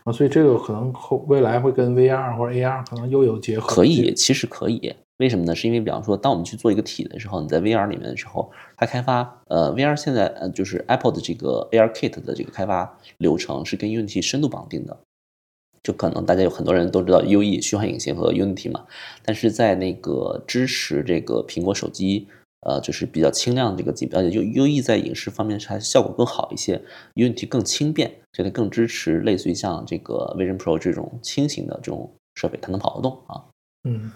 [0.04, 3.66] 啊，所以这个可能后未来会跟 VR 或者 AR 可能又有结合。
[3.66, 4.94] 可以，其实可以。
[5.18, 5.54] 为什么呢？
[5.54, 14.96] 是因为比方说，当我们去做一个体的时候，你在 VR 里面的时候，它开发呃 VR 现在呃就是 Apple 的这个 AR Kit 的这个开发流程是跟 Unity 深度绑定的。
[15.82, 18.84] 就可能大家有很多人都知道 UE 虚幻引擎和 Unity 嘛，
[19.24, 22.28] 但是在那个支持这个苹果手机
[22.62, 26.80] 呃，就是比较轻量的这个级别，而且优优异在影视方面它效果更好一些
[27.14, 33.44] ，Unity 更轻便，所以它更支持类似于像这个 Vision Pro 这种轻型的这种设备，它能跑得动啊。
[33.84, 34.10] 嗯，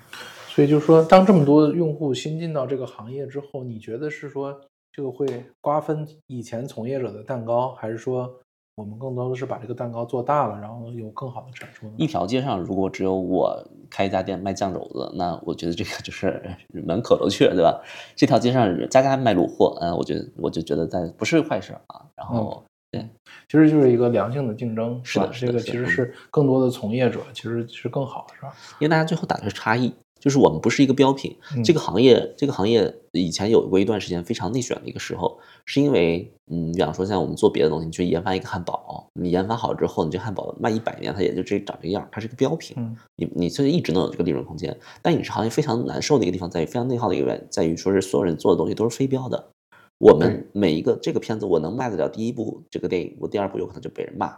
[0.48, 4.60] 所以就是说，当这么多用户新进到这个行业之后，你觉得是说
[4.92, 5.26] 这个会
[5.60, 8.40] 瓜分以前从业者的蛋糕，还是说？
[8.76, 11.90] 我们更多的是把这个蛋糕做大了，然后有更好的产出。
[11.96, 16.42] 一条街上如果只有我开一家店卖酱肘子，那我觉得这个就是
[16.86, 17.80] 门可罗雀，对吧？
[18.14, 22.04] 这条街上家家卖卤货，嗯，我觉得我就觉得在不是坏事啊。
[22.14, 23.00] 然后，对，
[23.48, 28.54] 其实就是一个良性的竞争，是的，这个其实是更多的从业者其实是更好，是吧？
[28.78, 29.94] 因为大家最后打的是差异。
[30.26, 42.76] 就是我们不是一个标品，这个行业，这个行业以前有过一段时间非常内卷的一个时候，是因为，嗯，比方说像我们做别的东西，你去研发一个汉堡，你研发好之后，你这汉堡卖一百年，它也就这长这样，它是个标品，
[43.14, 44.76] 你你所以一直能有这个利润空间。
[45.00, 49.52] 但影视行业非常难受的一个地方在于，非常内耗的一个原因在于，说是所有人做的东西都是非标的，
[49.98, 54.36] 我们每一个这个片子我能卖得了第一部这个电影，我第二部有可能就被人骂。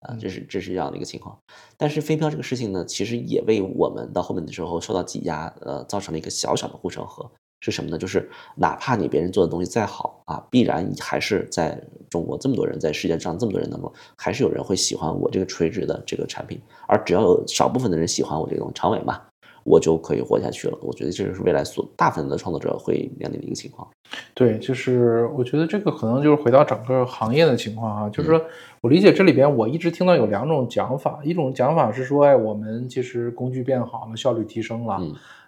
[0.00, 1.36] 啊，这是这是这样的一个情况，
[1.76, 7.28] 但是飞镖这个事情呢，其实也为我们到后面的时候受到挤压，呃，造成了一个小小的护城河，
[7.60, 7.98] 是什么呢？
[7.98, 19.20] 就是哪怕你别人做的东西再好啊，必然还是在中国这么多人，在世界上这么多人当中，还是有人会喜欢我这个垂直的这个产品，而只要有少部分的人喜欢我这种长尾嘛。
[19.68, 20.78] 我就可以活下去了。
[20.80, 23.86] 我觉得这就是未来所大部分的创作者会面临的一个情况。
[24.32, 28.42] 对，就是我觉得这个可能就是回到整个行业的情况啊，就是说
[28.80, 34.98] 我理解这里边我一直听到有两种讲法，一种讲法是说，哎，我们其实工具变好了，效率提升了，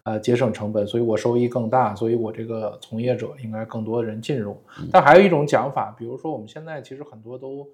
[0.04, 4.56] 呃，节省成本，所以我收益更大，所以我这个从业者应该更多的人进入。
[4.92, 7.66] 但还有一种讲法，比如说我们现在其实很多都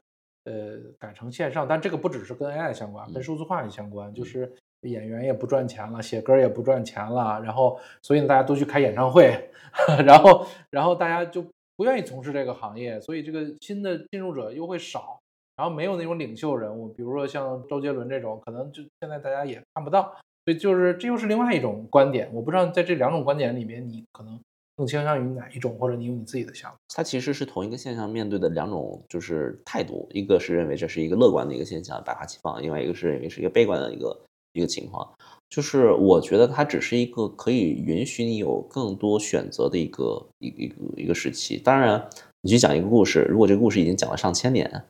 [0.44, 4.53] 呃改成线上，但这个不只是跟 AI 相关，跟数字化也相关，就是。
[4.87, 9.51] 演员也不赚钱了，写歌也不赚钱了，然后所以大家都去开演唱会，
[10.07, 11.45] 然后然后大家就
[11.76, 15.18] 不愿意从事这个行业，所以这个新的进入者又会少，
[15.57, 20.14] 然后没有那种领袖人物，比如说像周杰伦这种，可能就现在大家也看不到，
[20.45, 24.41] 所以就是这又是另外一种观点，我不知道在这两种观点里面，你可能
[24.76, 26.76] 更倾向于哪一种，或者你有你自己的想法。
[26.95, 34.18] 它其实是同一个现象面对的两种就是态度，一个是认为这是一个乐观的一个现象，百花齐放，另外一个是认为是一个悲观的一个。
[34.59, 35.09] 一个情况，
[35.48, 41.57] 就是我觉得它只是一个可以允许你有更多选择的一个一一个一个时期。
[41.57, 42.09] 当然，
[42.42, 44.84] 你去讲一个故事，如果这个故事已经讲了上千年，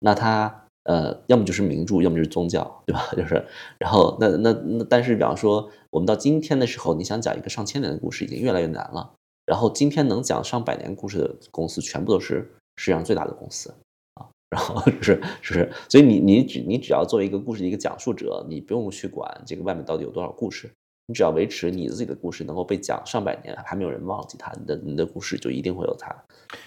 [0.00, 3.08] 那它呃，要么就是名著，要么就是宗教，对吧？
[3.16, 3.44] 就是，
[3.78, 9.14] 然后那那那，但是比方说，我们到今天的时候，你想讲一个上千年的故事，已经越来越难了。
[9.46, 13.74] 然后今天能讲上百年故事的公司，全部都是世界上最大的公司。
[14.50, 20.70] 然后是是是，所以你你只你只要作为一个故事的一个讲述者，你不用去管这个外面到底有多少故事，
[21.06, 26.14] 你只要维持你自己的故事能够被讲上百年，还没有人忘记它，你的你的故事就一定会有它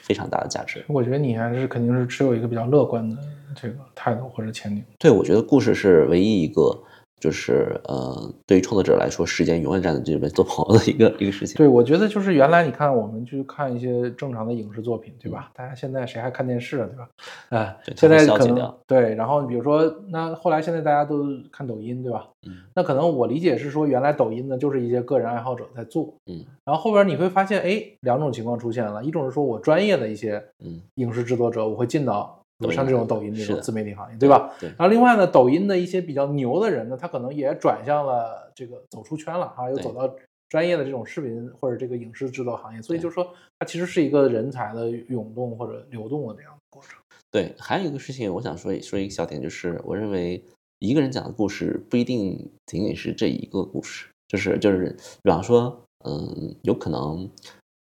[0.01, 0.83] 非常大的价值。
[0.87, 3.17] 我觉得你还是肯定是持有一个比较乐观的
[3.55, 4.83] 这个态度或者前景。
[4.97, 6.83] 对，我觉得故事是唯一一个。
[7.19, 11.57] 就是呃，对于创作者来说，时间永远站在这边做朋友的一个一个事情。
[11.57, 15.51] 对，我觉得就是原来你看，我们去看一些正常的影视作品，对吧？
[15.53, 17.09] 大家现在谁还看电视啊，对吧？
[17.49, 19.15] 哎，现在可能对。
[19.15, 22.27] 然后比如说，那后来现在大家都看抖音，对吧？
[22.47, 22.57] 嗯。
[22.73, 26.45] 那可能我理解是说，原来抖音呢就是一些个人爱好者在做，嗯。
[26.63, 32.38] 然后后边你会发现，哎，两种情况出现了，一种是说我专业的一些嗯影视制作者，我会进到。
[32.71, 34.53] 像这种抖音这种自媒体行业，对吧？
[34.59, 34.67] 对。
[34.69, 40.13] 然后另外呢，抖音的一些比较牛的人呢，他可能也转向了这个走出圈了啊，又走到
[40.49, 42.81] 专业的这种视频或者这个影视制作行业。
[42.81, 46.99] 所以就是说，它其实是一个人才的涌动或者流动的这样的过程。
[47.31, 50.43] 对，还有一个事情，我想说说一个小点，就是我认为
[50.79, 54.93] 一个人讲的故事不一定仅仅是这一个故事，就是就是，
[55.23, 57.29] 比方说，嗯，有可能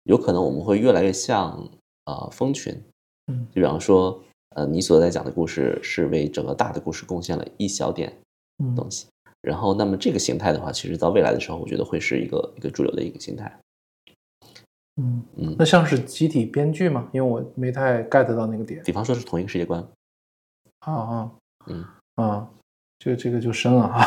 [0.05, 1.69] 有可能我们会越来越像
[2.05, 2.73] 啊蜂群，
[3.27, 4.19] 嗯，就比方说。
[4.55, 8.13] 呃，你所在讲的故事是为整个大的故事贡献了一小点
[8.75, 9.07] 东西，
[9.41, 13.59] 然后，那么这个形态的话，其实到未来的时候，我觉得会是一个一个主流的一个形态。
[14.97, 17.09] 嗯嗯，那像是集体编剧吗？
[17.13, 18.83] 因为我没太 get 到那个点。
[18.83, 19.83] 比方说是同一个世界观。
[20.81, 21.31] 啊啊，
[21.65, 21.85] 嗯
[22.15, 22.49] 啊，
[22.99, 24.05] 这个这个就深了啊。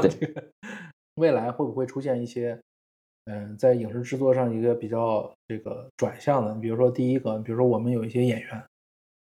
[0.00, 0.44] 对对。
[1.16, 2.56] 未来会不会出现一些，
[3.24, 6.54] 嗯，在影视制作上一个比较这个转向的？
[6.54, 8.64] 比如说第一个，比如说我们有一些演员。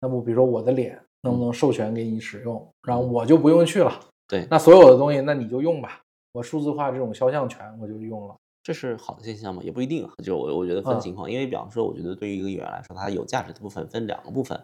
[0.05, 3.99] 那么，比如说我的脸能不能授权给你使用，然后我就不用去了。
[4.27, 5.99] 对，那所有的东西，那你就用吧。
[6.31, 8.35] 我数字化这种肖像权，我就用了。
[8.61, 9.61] 这是好的现象吗？
[9.63, 10.07] 也不一定。
[10.23, 14.59] 就我我觉得分情况，因为比方说，我觉得对于一个演员来说，他有价值的部分分两个部分，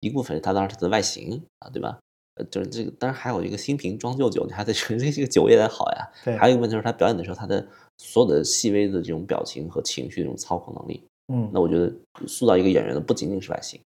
[0.00, 1.98] 一部分是他当时的外形啊，对吧？
[2.36, 6.08] 呃，就是这个，当然还有一个新瓶装旧酒，你还得觉得这个酒也得好呀。
[6.24, 6.36] 对。
[6.36, 7.66] 还有一个问题就是他表演的时候，他的
[7.98, 11.02] 所有的细微的这种表情和情绪这种操控能力。
[11.32, 11.90] 嗯，那我觉得
[12.26, 13.80] 塑造一个演员的不仅仅是外形，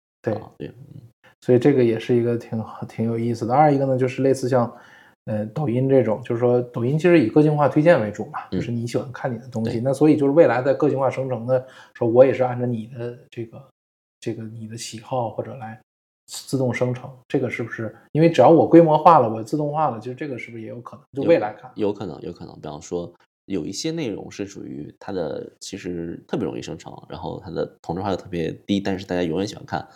[0.59, 0.73] 对
[1.41, 3.55] 所以这个也是一个挺挺有意思的。
[3.55, 4.71] 二一个呢，就是类似像
[5.27, 9.73] 呃抖音这种，就是说抖音其实以个性化推荐为主嘛，就是你喜欢看你的东西。
[9.73, 11.59] 对那所以就是未来在个性化生成的
[11.95, 13.69] 时候，我也是按照你的这个
[14.21, 15.81] 这个你的喜好或者来
[16.27, 17.09] 自动生成。
[17.29, 17.95] 这个是不是？
[18.13, 21.23] 因为只要我规模化了，我自动化了，其实这个是不是也有可能？
[21.23, 23.11] 就未来看，有可能，有可能，比方说
[23.47, 29.87] 有一些内容是属于它的其实特别容易生成，然后它的同质化又特别低，但是大家永远喜欢看。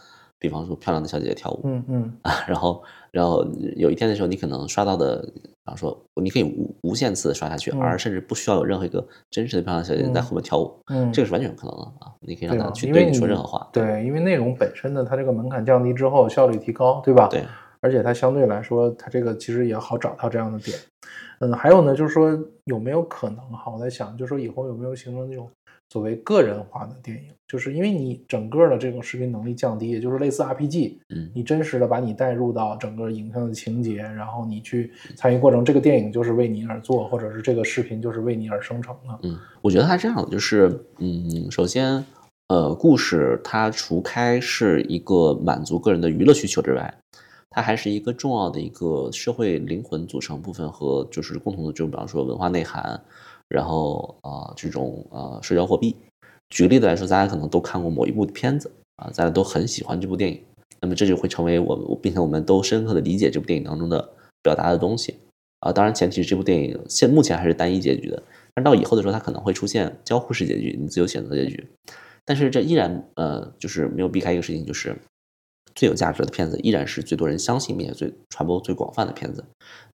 [0.43, 2.83] 比方说漂亮的小姐姐跳舞，嗯嗯啊，然后
[3.13, 12.13] 然后有一天的时候，你可能刷到的，比方说你可以无无限次的刷下去，嗯而甚至不需要有任何一个真实的漂亮小姐姐在嗯后面跳舞，嗯，这个是完全有可能的啊！
[12.21, 17.29] 你可以让她去对你说任何话，对，因为内容本身呢，它这个门槛降低之后，效率提高，对吧？
[17.29, 17.45] 对，
[17.81, 20.77] 而且它相对来说，它这个其实也好找到这样的点。
[21.39, 23.73] 嗯，还有呢，就是说有没有可能哈？
[23.73, 25.49] 我在想，就是说以后有没有形成那种
[25.93, 27.25] 所谓个人化的电影？
[27.47, 39.19] 就是因为你整个的这种视频能力降低，也就是类似 RPG，嗯你真实的把你带入到整个影像的情节，然后你去参与过程，这个电影就是为你而做，或者是这个视频就是为你而生成的。
[39.25, 42.03] 嗯，我觉得它这样的就是，嗯，首先，
[42.49, 46.95] 呃，故事它除开是一个满足个人的娱乐需求之外，
[47.53, 53.01] 它还是一个重要的一个社会灵魂组成部分和就是共同的，就比方说文化内涵，
[53.49, 55.95] 然后呃这种呃社交货币。
[56.51, 60.41] 举个例子来说，大家可能都看过某一部片子啊，大家都很喜欢这部电影，
[60.81, 64.09] 那么这就会成为我们，并且我们都深刻的理解这部电影当中的
[64.43, 65.17] 表达的东西
[65.61, 65.73] 啊。
[65.73, 68.23] 当然，前提是这部电影现目前还是单一结局的。
[68.55, 71.67] 但到以后的时候，它可能会出现交互式结局，你自由选择结局。
[72.27, 74.95] 但是这依然呃，就是没有避开一个事情，就是
[75.75, 79.45] 最有价值的片子依然是最多人相信并且最传播最广泛的片子。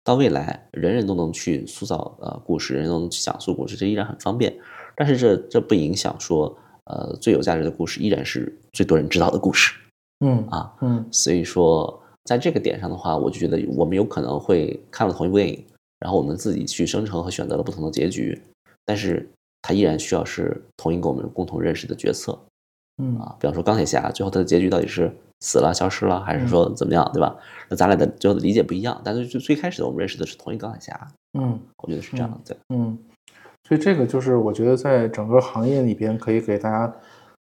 [0.04, 4.56] 到未来，人人都能去塑造呃故事，人人都能去讲述故事，这依然很方便。
[4.96, 9.74] 但是这这不影响说，呃，最有价值的故事依然是最多人知道的故事
[10.20, 10.74] 嗯啊。
[10.80, 15.62] 嗯所以说，在这个点上的话，我就觉得我们有可能会看了同一部电影，
[16.00, 18.40] 然后我们自己去生成和选择了不同的结局，
[18.86, 19.28] 但是
[19.60, 22.38] 它依然需要是同一个我们共同认识的角色
[23.02, 23.36] 嗯啊。
[23.38, 27.36] 比方说钢铁侠，最后他的结局到底是死了、消失了，还是说怎么样，对吧？
[27.68, 31.08] 那咱俩的最后的理解不一样，但是就最开始的我们认识的是同一个钢铁侠，
[31.38, 32.38] 嗯我觉得是这样的。
[32.46, 32.98] 对，嗯，
[33.68, 36.92] 所以这个就是我觉得在整个行业里边可以给大家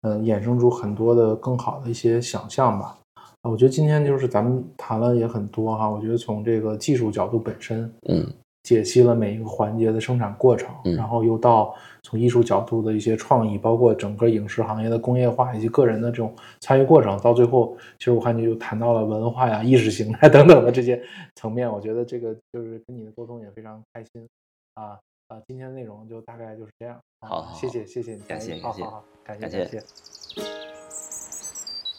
[0.01, 2.97] 呃衍生出很多的更好的一些想象吧。
[3.41, 8.25] 啊，我觉得今天就是咱们谈了也很多哈，我觉得从这个技术角度本身，嗯
[8.63, 21.01] 解析了每一个环节的生产过程，嗯然后又到从艺术角度的一些创意，包括整个影视行业的工业化以及个人的这种参与过程，到最后，其实我看你又谈到了文化呀、 意识形态等等的这些
[21.35, 24.27] 层面，我觉得这个就是跟你的沟通也非常开心
[24.75, 24.99] 啊
[25.29, 25.41] 啊！
[25.47, 29.83] 今天的内容就大概就是这样，啊好好谢谢谢谢你，感谢感谢好好好，感谢感谢。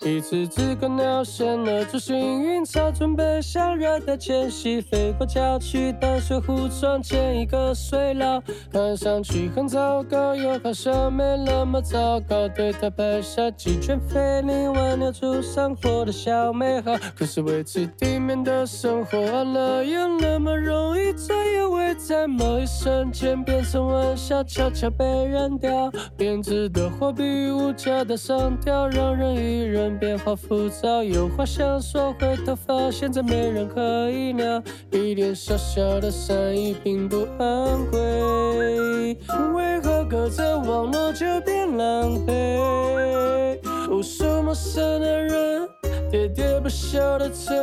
[0.06, 8.38] 一次次可鸟现了主幸运草，准备向热带迁徙，飞过郊区，淡水湖撞见一个水牢，
[8.70, 12.46] 看上去很糟糕，又好像没那么糟糕。
[12.48, 16.92] 对他拍下几圈飞林挽留住生活的小美好。
[17.16, 21.14] 可是维持体面的生活，哪有那么容易？
[21.14, 25.90] 这也会在某一瞬间变成玩笑，悄悄被扔掉。
[26.14, 31.02] 编织的货币，物价的上调，让人一人变化浮躁。
[31.02, 34.62] 有话想说，回头发现再没人可以聊。
[34.90, 39.16] 一点小小的善意并不昂贵，
[39.54, 43.58] 为何隔着网络就变狼狈？
[43.90, 45.68] 无数陌生的人，
[46.10, 47.54] 喋喋不休的催，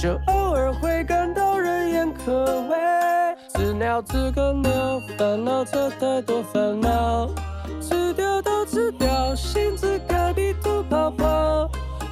[0.00, 2.76] 就偶尔会感到人言可畏。
[3.48, 7.28] 自聊自个聊，烦恼着太多烦恼，
[8.76, 11.70] 掉都吃掉，心只该地图跑跑。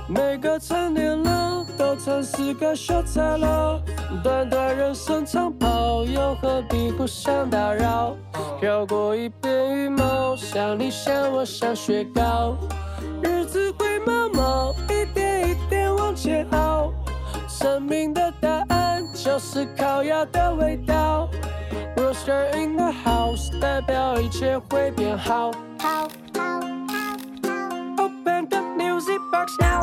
[0.08, 3.78] 每个成年人都曾是个小菜佬，
[4.22, 8.16] 短短人生长跑，又何必互相打扰？
[8.60, 12.56] 飘过一片羽毛，像你像我像雪糕，
[13.22, 16.90] 日子会毛毛，一点一点往前熬。
[17.46, 21.28] 生命的答案就是烤鸭的味道。
[21.96, 25.16] Roaster in the house，代表一切会变。
[25.16, 25.50] 好。
[26.37, 26.87] Open
[28.51, 29.82] the music box now.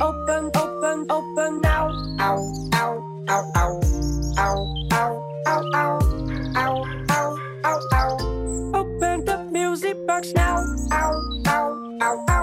[0.00, 1.88] Open, open, open now.
[8.74, 10.58] Open the music box now.
[10.92, 12.33] Ow, ow, ow, ow.